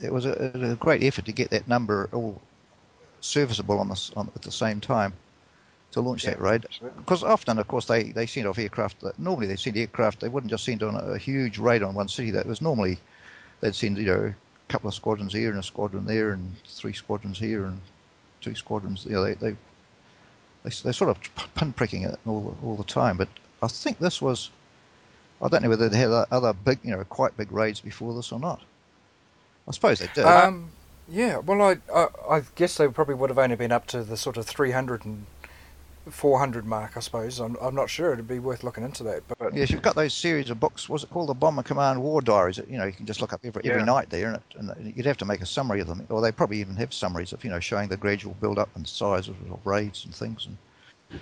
it 0.00 0.12
was 0.12 0.26
a, 0.26 0.50
a 0.54 0.74
great 0.74 1.04
effort 1.04 1.24
to 1.26 1.32
get 1.32 1.50
that 1.50 1.68
number 1.68 2.08
all 2.12 2.42
serviceable 3.20 3.78
on 3.78 3.88
the, 3.88 4.12
on, 4.16 4.28
at 4.34 4.42
the 4.42 4.50
same 4.50 4.80
time 4.80 5.12
to 5.92 6.00
launch 6.00 6.24
that 6.24 6.40
raid. 6.40 6.66
Because 6.96 7.22
often, 7.22 7.60
of 7.60 7.68
course, 7.68 7.86
they, 7.86 8.10
they 8.10 8.26
send 8.26 8.48
off 8.48 8.58
aircraft. 8.58 9.00
That, 9.02 9.16
normally, 9.20 9.46
they 9.46 9.54
send 9.54 9.76
aircraft. 9.76 10.18
They 10.18 10.28
wouldn't 10.28 10.50
just 10.50 10.64
send 10.64 10.82
on 10.82 10.96
a, 10.96 11.12
a 11.12 11.18
huge 11.18 11.58
raid 11.58 11.84
on 11.84 11.94
one 11.94 12.08
city. 12.08 12.32
That 12.32 12.44
was 12.44 12.60
normally 12.60 12.98
they'd 13.60 13.76
send 13.76 13.98
you 13.98 14.06
know 14.06 14.34
a 14.34 14.72
couple 14.72 14.88
of 14.88 14.94
squadrons 14.94 15.32
here 15.32 15.50
and 15.50 15.60
a 15.60 15.62
squadron 15.62 16.06
there 16.06 16.32
and 16.32 16.56
three 16.66 16.92
squadrons 16.92 17.38
here 17.38 17.66
and 17.66 17.80
two 18.40 18.56
squadrons. 18.56 19.04
You 19.04 19.12
know, 19.12 19.24
they, 19.24 19.34
they, 19.34 19.56
they, 20.64 20.70
they're 20.70 20.92
sort 20.92 21.10
of 21.10 21.20
pinpricking 21.54 22.10
it 22.10 22.18
all, 22.26 22.56
all 22.62 22.76
the 22.76 22.84
time. 22.84 23.16
But 23.16 23.28
I 23.62 23.68
think 23.68 23.98
this 23.98 24.20
was, 24.22 24.50
I 25.40 25.48
don't 25.48 25.62
know 25.62 25.68
whether 25.68 25.88
they 25.88 25.98
had 25.98 26.10
other 26.30 26.52
big, 26.52 26.78
you 26.82 26.92
know, 26.92 27.04
quite 27.04 27.36
big 27.36 27.52
raids 27.52 27.80
before 27.80 28.14
this 28.14 28.32
or 28.32 28.40
not. 28.40 28.60
I 29.68 29.72
suppose 29.72 30.00
they 30.00 30.08
did. 30.14 30.24
Um, 30.24 30.70
yeah, 31.08 31.38
well, 31.38 31.62
I, 31.62 31.76
I, 31.94 32.06
I 32.36 32.42
guess 32.54 32.76
they 32.76 32.88
probably 32.88 33.14
would 33.14 33.30
have 33.30 33.38
only 33.38 33.56
been 33.56 33.72
up 33.72 33.86
to 33.88 34.02
the 34.02 34.16
sort 34.16 34.36
of 34.36 34.46
300 34.46 35.04
and 35.04 35.26
400 36.10 36.66
mark, 36.66 36.96
I 36.96 37.00
suppose. 37.00 37.38
I'm, 37.38 37.56
I'm 37.60 37.74
not 37.74 37.88
sure. 37.88 38.12
It'd 38.12 38.26
be 38.26 38.38
worth 38.38 38.64
looking 38.64 38.84
into 38.84 39.02
that. 39.04 39.22
But, 39.38 39.54
yes, 39.54 39.70
you've 39.70 39.82
got 39.82 39.94
those 39.94 40.12
series 40.14 40.50
of 40.50 40.58
books. 40.58 40.88
What's 40.88 41.04
it 41.04 41.10
called? 41.10 41.28
The 41.28 41.34
Bomber 41.34 41.62
Command 41.62 42.02
War 42.02 42.20
Diaries. 42.20 42.58
You 42.68 42.78
know, 42.78 42.86
you 42.86 42.92
can 42.92 43.06
just 43.06 43.20
look 43.20 43.32
up 43.32 43.40
every, 43.44 43.62
every 43.64 43.80
Yeah. 43.80 43.84
night 43.84 44.10
there, 44.10 44.28
and, 44.28 44.36
it, 44.36 44.76
and 44.78 44.96
you'd 44.96 45.06
have 45.06 45.16
to 45.18 45.24
make 45.24 45.40
a 45.42 45.46
summary 45.46 45.80
of 45.80 45.86
them, 45.86 46.04
or 46.10 46.20
they 46.20 46.32
probably 46.32 46.58
even 46.60 46.74
have 46.76 46.92
summaries 46.92 47.32
of 47.32 47.44
you 47.44 47.50
know 47.50 47.60
showing 47.60 47.88
the 47.88 47.96
gradual 47.96 48.34
build 48.40 48.58
up 48.58 48.68
and 48.74 48.86
size 48.86 49.28
of, 49.28 49.36
of 49.50 49.64
raids 49.64 50.04
and 50.04 50.14
things, 50.14 50.46
and, 50.46 50.56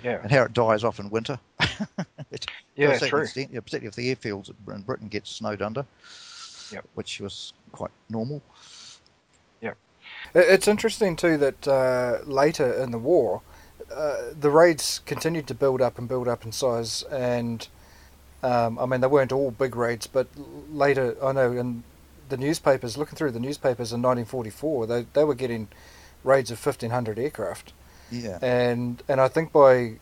Yeah. 0.03 0.19
and 0.23 0.31
how 0.31 0.43
it 0.43 0.53
dies 0.53 0.83
off 0.83 0.99
in 0.99 1.09
winter. 1.09 1.39
It- 2.31 2.45
Yeah, 2.75 2.97
true. 2.97 3.21
extent, 3.23 3.49
yeah, 3.51 3.59
particularly 3.59 4.09
if 4.09 4.21
the 4.21 4.29
airfields 4.29 4.49
in 4.73 4.81
Britain 4.83 5.09
get 5.09 5.27
snowed 5.27 5.61
under, 5.61 5.85
Yep. 6.71 6.85
which 6.95 7.19
was 7.19 7.51
quite 7.73 7.91
normal. 8.09 8.41
It- 10.33 10.47
It's 10.47 10.67
interesting 10.67 11.15
too 11.15 11.37
that 11.37 11.67
uh, 11.67 12.19
later 12.25 12.71
in 12.73 12.91
the 12.91 12.97
war, 12.99 13.41
uh, 13.95 14.33
the 14.39 14.49
raids 14.49 15.01
continued 15.05 15.47
to 15.47 15.53
build 15.53 15.81
up 15.81 15.97
and 15.97 16.07
build 16.07 16.27
up 16.27 16.45
in 16.45 16.51
size, 16.51 17.03
and 17.03 17.67
um, 18.43 18.79
I 18.79 18.85
mean 18.85 19.01
they 19.01 19.07
weren't 19.07 19.31
all 19.31 19.51
big 19.51 19.75
raids, 19.75 20.07
but 20.07 20.27
later 20.71 21.15
I 21.23 21.31
know 21.31 21.51
in 21.51 21.83
the 22.29 22.37
newspapers, 22.37 22.97
looking 22.97 23.15
through 23.17 23.31
the 23.31 23.39
newspapers 23.39 23.91
in 23.91 24.01
1944, 24.01 24.87
they 24.87 25.05
they 25.13 25.23
were 25.23 25.35
getting 25.35 25.67
raids 26.23 26.51
of 26.51 26.63
1,500 26.65 27.19
aircraft, 27.19 27.73
Yeah. 28.11 28.37
and 28.41 29.01
and 29.07 29.19
I 29.19 29.27
think 29.27 29.51
by 29.51 29.93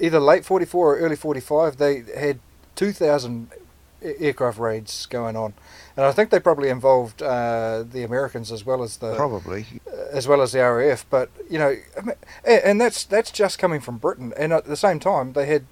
either 0.00 0.18
late 0.20 0.44
44 0.44 0.94
or 0.94 0.98
early 0.98 1.16
45 1.16 1.76
they 1.76 2.02
had 2.16 2.38
2,000 2.74 3.48
a- 3.52 3.58
aircraft 4.04 4.58
raids 4.58 5.06
going 5.06 5.36
on, 5.36 5.54
and 5.96 6.04
I 6.04 6.12
think 6.12 6.30
they 6.30 6.40
probably 6.40 6.68
involved 6.68 7.22
uh, 7.22 7.84
the 7.88 8.02
Americans 8.02 8.52
as 8.52 8.64
well 8.66 8.82
as 8.82 8.98
the 8.98 9.14
Probably. 9.14 9.66
as 10.12 10.28
well 10.28 10.42
as 10.42 10.52
the 10.52 10.60
RAF. 10.60 11.06
But 11.08 11.30
you 11.50 11.58
know, 11.58 11.76
I 11.96 12.00
mean, 12.02 12.16
and 12.44 12.80
that's 12.80 13.04
that's 13.04 13.30
just 13.30 13.58
coming 13.58 13.80
from 13.80 13.98
Britain. 13.98 14.32
And 14.36 14.52
at 14.52 14.66
the 14.66 14.76
same 14.76 15.00
time, 15.00 15.32
they 15.32 15.46
had 15.46 15.66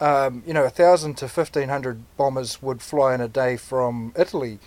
um, 0.00 0.42
you 0.46 0.54
know 0.54 0.64
a 0.64 0.70
thousand 0.70 1.16
to 1.18 1.28
fifteen 1.28 1.68
hundred 1.68 2.02
bombers 2.16 2.62
would 2.62 2.82
fly 2.82 3.14
in 3.14 3.20
a 3.20 3.28
day 3.28 3.56
from 3.56 4.12
Italy 4.16 4.58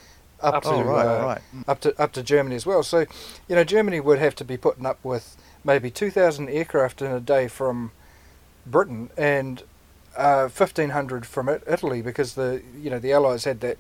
up, 0.41 0.55
Up 0.55 0.63
to 0.63 0.69
Oh, 0.69 0.81
right, 0.83 1.05
uh, 1.05 1.25
right. 1.25 1.41
Up 1.67 1.79
to 1.81 2.01
up 2.01 2.11
to 2.13 2.23
Germany 2.23 2.55
as 2.55 2.65
well. 2.65 2.83
So 2.83 3.05
you 3.47 3.55
know, 3.55 3.63
Germany 3.63 3.99
would 3.99 4.19
have 4.19 4.35
to 4.35 4.45
be 4.45 4.57
putting 4.57 4.85
up 4.85 4.99
with 5.03 5.37
maybe 5.63 5.91
two 5.91 6.09
thousand 6.09 6.49
aircraft 6.49 7.01
in 7.01 7.11
a 7.11 7.19
day 7.19 7.47
from 7.47 7.91
Britain 8.65 9.09
and. 9.17 9.63
Uh, 10.15 10.50
fifteen 10.50 10.89
hundred 10.89 11.26
from 11.26 11.47
it, 11.47 11.63
Italy 11.65 12.02
because 12.02 12.36
the 12.36 12.62
you 12.78 12.89
know 12.89 13.00
the 13.00 13.13
Allies 13.13 13.45
had 13.45 13.62
that 13.62 13.78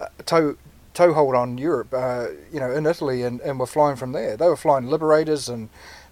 uh, 0.00 0.08
toe 0.26 0.56
toehold 0.92 1.34
on 1.34 1.58
Europe, 1.58 1.92
uh, 1.92 2.28
you 2.52 2.58
know, 2.58 2.70
in 2.70 2.86
Italy, 2.86 3.22
and, 3.22 3.40
and 3.40 3.58
were 3.58 3.66
flying 3.66 3.96
from 3.96 4.12
there. 4.12 4.36
They 4.36 4.48
were 4.48 4.56
flying 4.56 4.86
Liberators 4.88 5.48
and 5.48 5.68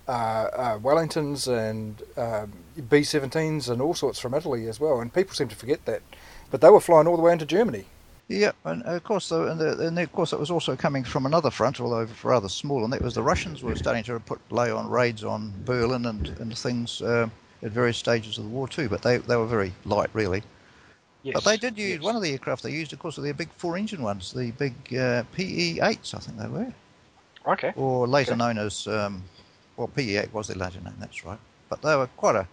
uh, 0.09 0.11
uh, 0.11 0.79
Wellingtons 0.79 1.47
and 1.49 2.03
um 2.17 2.53
B-17s 2.89 3.69
and 3.69 3.81
all 3.81 3.95
sorts 3.95 4.19
from 4.19 4.35
Italy 4.35 4.67
as 4.67 4.81
well. 4.81 5.01
And 5.01 5.13
people 5.13 5.35
seem 5.35 5.49
to 5.49 5.57
forget 5.57 5.85
that, 5.85 6.03
but 6.51 6.61
they 6.61 6.71
were 6.71 6.81
flying 6.81 7.07
all 7.07 7.17
the 7.17 7.23
way 7.23 7.33
into 7.33 7.47
Germany. 7.47 7.85
Yeah, 8.29 8.53
and 8.65 8.83
of 8.85 9.05
course, 9.05 9.29
the, 9.29 9.47
and, 9.49 9.61
the, 9.61 9.87
and 9.87 9.99
of 9.99 10.11
course, 10.13 10.33
it 10.33 10.41
was 10.41 10.51
also 10.51 10.75
coming 10.77 11.05
from 11.05 11.27
another 11.27 11.51
front, 11.51 11.81
although 11.81 12.09
rather 12.23 12.49
small, 12.49 12.83
and 12.83 12.93
that 12.95 13.03
was 13.03 13.15
the 13.15 13.23
Russians 13.23 13.63
were 13.63 13.77
starting 13.77 14.05
to 14.05 14.19
put 14.21 14.41
lay 14.51 14.71
on 14.71 14.89
raids 14.89 15.23
on 15.23 15.53
Berlin 15.65 16.07
and 16.07 16.29
and 16.41 16.57
things 16.57 17.03
uh, 17.03 17.29
at 17.65 17.73
various 17.73 17.97
stages 17.99 18.39
of 18.39 18.45
the 18.45 18.51
war 18.51 18.69
too. 18.69 18.89
But 18.89 19.03
they 19.03 19.19
they 19.19 19.37
were 19.37 19.47
very 19.47 19.73
light, 19.85 20.11
really. 20.15 20.43
Yes. 21.25 21.35
But 21.35 21.45
they 21.45 21.57
did 21.57 21.79
use 21.79 21.95
yes. 21.95 22.03
one 22.03 22.17
of 22.17 22.23
the 22.23 22.33
aircraft 22.33 22.63
they 22.63 22.71
used, 22.73 22.93
of 22.93 22.99
course, 22.99 23.17
were 23.17 23.23
their 23.25 23.35
big 23.35 23.51
four-engine 23.57 24.03
ones, 24.03 24.33
the 24.33 24.51
big 24.53 24.75
uh, 24.95 25.25
PE-8s, 25.33 26.15
I 26.15 26.19
think 26.19 26.39
they 26.39 26.49
were, 26.49 26.73
Okay. 27.47 27.73
or 27.77 28.07
later 28.07 28.33
Okay. 28.33 28.39
known 28.39 28.59
as 28.59 28.87
um, 28.87 29.25
well, 29.77 29.89
PE-8 29.89 30.33
was 30.33 30.49
their 30.49 30.57
later 30.57 30.81
name. 30.81 30.95
That's 31.01 31.25
right. 31.25 31.39
But 31.71 31.83
they 31.83 31.97
were 31.97 32.09
quite 32.09 32.37
a 32.37 32.47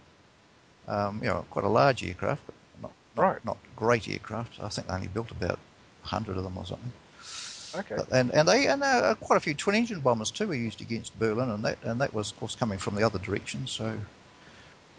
um, 0.88 1.20
you 1.22 1.28
know 1.28 1.44
quite 1.50 1.64
a 1.64 1.68
large 1.68 2.02
aircraft, 2.04 2.42
but 2.46 2.54
not 2.82 2.92
not, 3.16 3.24
Right. 3.24 3.44
not 3.44 3.58
great 3.76 4.08
aircraft. 4.08 4.58
I 4.60 4.68
think 4.68 4.88
they 4.88 4.94
only 4.94 5.08
built 5.08 5.30
about 5.30 5.58
hundred 6.02 6.36
of 6.38 6.44
them 6.44 6.58
or 6.58 6.66
something. 6.66 6.92
Okay. 7.74 7.96
And 8.10 8.30
and 8.32 8.48
they 8.48 8.66
and 8.66 8.82
uh, 8.82 9.14
quite 9.16 9.36
a 9.36 9.40
few 9.40 9.54
twin 9.54 9.76
engine 9.76 10.00
bombers 10.00 10.30
too 10.30 10.48
were 10.48 10.54
used 10.54 10.80
against 10.80 11.18
Berlin, 11.18 11.50
and 11.50 11.64
that 11.64 11.78
and 11.84 12.00
that 12.00 12.14
was 12.14 12.32
of 12.32 12.38
course 12.38 12.56
coming 12.56 12.78
from 12.78 12.94
the 12.94 13.02
other 13.04 13.18
direction. 13.18 13.66
So 13.66 13.98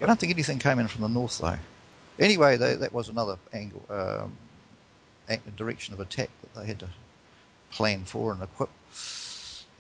I 0.04 0.06
don't 0.06 0.20
think 0.20 0.34
anything 0.34 0.60
came 0.60 0.80
in 0.80 0.88
from 0.88 1.02
the 1.02 1.08
north 1.08 1.38
though. 1.40 1.58
Anyway, 2.20 2.58
they, 2.58 2.76
that 2.76 2.94
was 2.94 3.08
another 3.10 3.38
angle, 3.54 3.84
um, 3.90 4.38
direction 5.56 5.94
of 5.94 6.02
attack 6.02 6.30
that 6.42 6.60
they 6.60 6.68
had 6.68 6.80
to 6.80 6.90
plan 7.72 8.04
for 8.04 8.34
and 8.34 8.44
equip, 8.44 8.70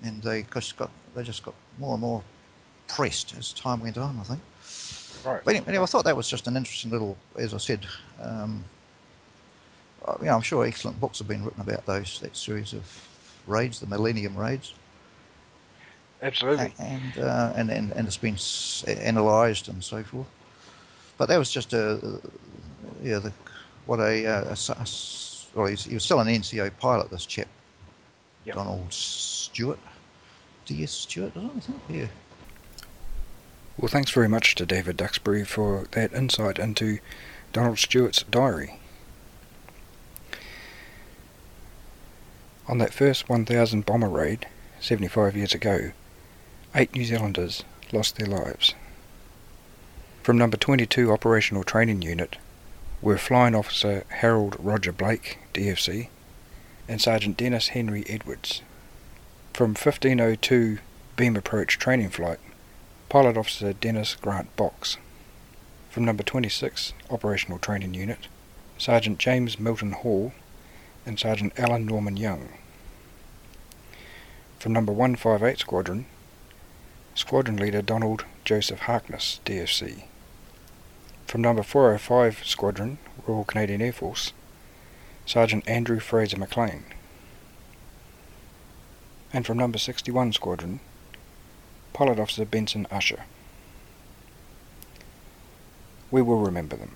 and 0.02 0.24
they 0.24 0.46
just 0.54 0.78
got 0.78 0.90
they 1.14 1.24
just 1.24 1.44
got 1.44 1.54
more 1.78 1.94
and 1.94 2.02
more 2.02 2.24
pressed 2.88 3.36
as 3.38 3.52
time 3.54 3.82
went 3.82 3.98
on. 3.98 4.18
I 4.20 4.24
think. 4.24 4.42
Right. 5.26 5.42
But 5.44 5.68
anyway, 5.68 5.84
I 5.84 5.86
thought 5.86 6.06
that 6.06 6.18
was 6.18 6.28
just 6.28 6.48
an 6.48 6.58
interesting 6.58 6.92
little, 6.92 7.18
as 7.38 7.54
I 7.54 7.58
said, 7.58 7.86
um, 8.22 8.64
uh, 10.06 10.16
you 10.20 10.26
know, 10.26 10.36
I'm 10.36 10.42
sure 10.42 10.66
excellent 10.66 11.00
books 11.00 11.20
have 11.20 11.28
been 11.28 11.44
written 11.44 11.62
about 11.62 11.86
those 11.86 12.20
that 12.22 12.36
series 12.36 12.74
of 12.74 12.84
raids, 13.48 13.80
the 13.80 13.88
Millennium 13.88 14.36
raids, 14.36 14.74
Absolutely. 16.24 16.74
and 16.80 17.18
uh, 17.20 17.54
and, 17.56 17.70
and 17.70 17.92
and 17.92 18.08
it's 18.08 18.18
been 18.18 18.38
analysed 19.02 19.68
and 19.68 19.84
so 19.84 20.02
forth. 20.04 20.26
But 21.18 21.28
that 21.28 21.38
was 21.38 21.52
just 21.52 21.74
a, 21.74 22.20
yeah, 23.04 23.20
the, 23.20 23.32
what 23.86 24.00
a, 24.00 24.26
uh, 24.26 24.44
a 24.46 24.52
s- 24.52 24.70
a 24.70 24.80
s- 24.80 25.48
well, 25.54 25.68
he's, 25.68 25.84
he 25.84 25.94
was 25.94 26.04
still 26.04 26.20
an 26.20 26.28
NCO 26.28 26.72
pilot. 26.80 27.12
This 27.12 27.26
chap, 27.28 27.48
Yep. 28.46 28.56
Donald 28.56 28.92
Stewart, 28.92 29.78
D.S. 30.66 30.92
Stewart, 30.92 31.32
I 31.36 31.42
don't 31.42 31.64
think. 31.64 31.80
Yeah. 31.88 32.08
Well, 33.78 33.90
thanks 33.90 34.10
very 34.12 34.28
much 34.28 34.56
to 34.56 34.66
David 34.66 34.98
Duxbury 34.98 35.44
for 35.46 35.88
that 35.92 36.14
insight 36.14 36.58
into 36.58 36.98
Donald 37.54 37.78
Stewart's 37.80 38.24
diary. 38.24 38.80
On 42.68 42.78
that 42.80 42.94
first 42.94 43.30
1000 43.30 43.86
bomber 43.86 44.10
raid, 44.10 44.48
75 44.80 45.36
years 45.36 45.54
ago, 45.54 45.92
eight 46.76 46.94
New 46.96 47.06
Zealanders 47.06 47.64
lost 47.92 48.18
their 48.18 48.28
lives. 48.28 48.74
From 50.24 50.38
Number 50.38 50.58
22 50.58 51.12
Operational 51.12 51.64
Training 51.64 52.02
Unit 52.02 52.38
were 53.02 53.18
Flying 53.18 53.54
Officer 53.54 54.06
Harold 54.10 54.56
Roger 54.58 54.92
Blake, 54.92 55.38
DFC, 55.54 56.08
and 56.88 57.00
Sergeant 57.00 57.38
Dennis 57.38 57.70
Henry 57.70 58.04
Edwards. 58.10 58.62
From 59.54 59.72
1502 59.72 60.80
Beam 61.16 61.36
Approach 61.36 61.78
Training 61.78 62.10
Flight, 62.10 62.40
Pilot 63.08 63.38
Officer 63.38 63.74
Dennis 63.74 64.16
Grant 64.16 64.56
Box. 64.56 64.98
From 65.92 66.06
Number 66.06 66.24
26 66.24 66.94
Operational 67.12 67.60
Training 67.60 67.94
Unit, 67.94 68.28
Sergeant 68.80 69.20
James 69.20 69.60
Milton 69.60 69.92
Hall 69.92 70.34
and 71.06 71.20
Sergeant 71.20 71.54
Alan 71.56 71.86
Norman 71.86 72.18
Young. 72.18 72.50
From 74.58 74.74
Number 74.74 74.92
158 74.92 75.60
Squadron, 75.60 76.06
Squadron 77.16 77.58
Leader 77.58 77.84
Donald 77.84 78.26
Joseph 78.44 78.80
Harkness, 78.82 79.40
DFC. 79.46 80.06
From 81.28 81.42
Number 81.42 81.62
405 81.62 82.46
Squadron, 82.46 82.98
Royal 83.28 83.44
Canadian 83.44 83.84
Air 83.84 83.94
Force, 83.94 84.34
Sergeant 85.26 85.68
Andrew 85.68 86.00
Fraser 86.00 86.38
McLean. 86.38 86.86
And 89.32 89.46
from 89.46 89.58
Number 89.60 89.78
61 89.78 90.34
Squadron, 90.34 90.80
Pilot 91.94 92.20
Officer 92.20 92.46
Benson 92.46 92.88
Usher. 92.90 93.26
We 96.10 96.24
will 96.24 96.40
remember 96.40 96.76
them. 96.76 96.96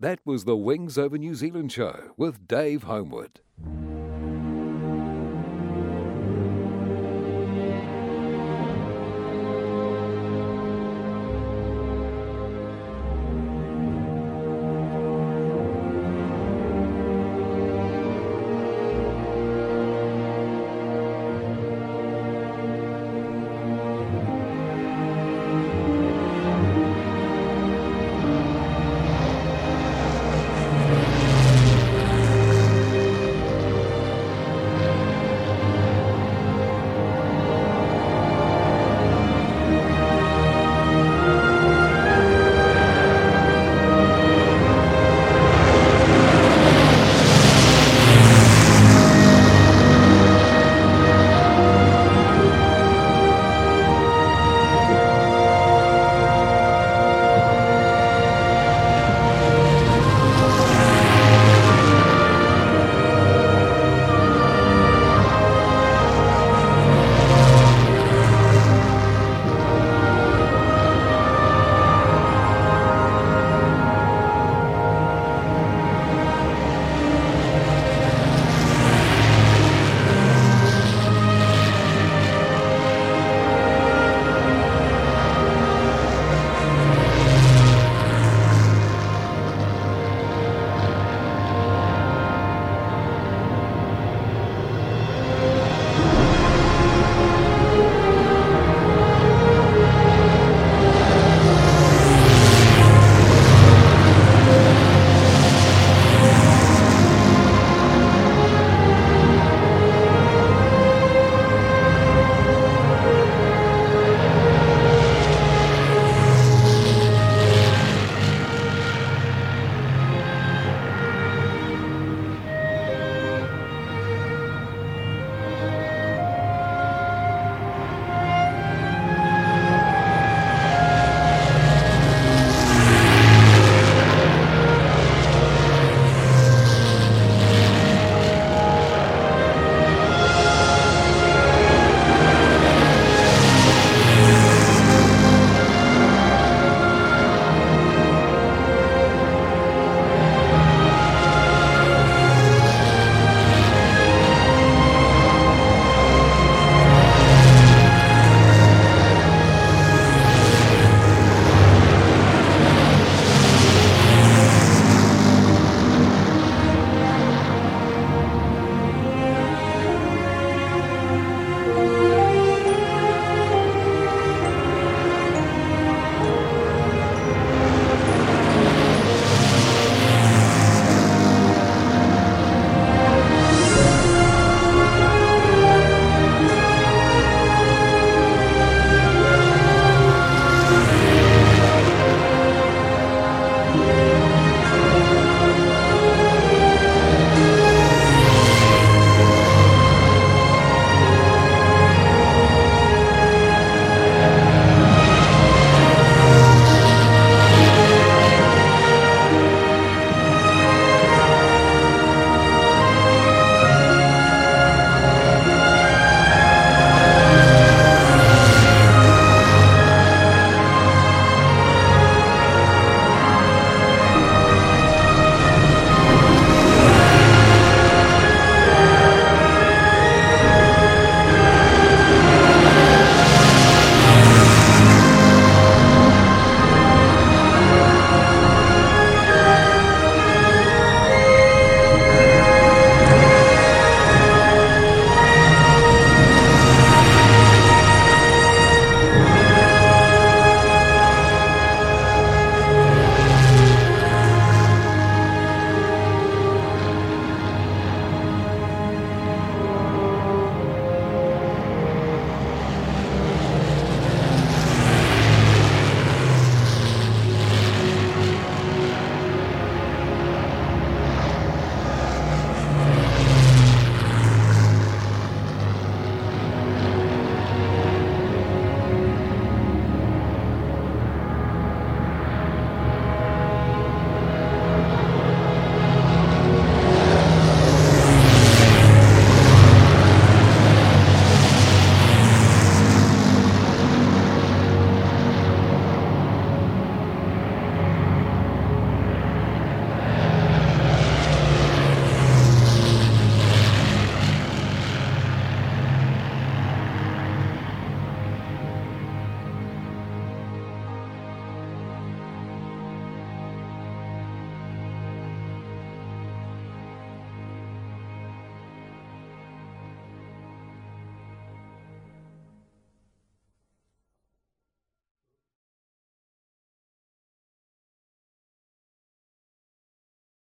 That 0.00 0.20
was 0.24 0.44
the 0.44 0.56
Wings 0.56 0.96
Over 0.96 1.18
New 1.18 1.34
Zealand 1.34 1.72
show 1.72 2.12
with 2.16 2.46
Dave 2.46 2.84
Homewood. 2.84 3.40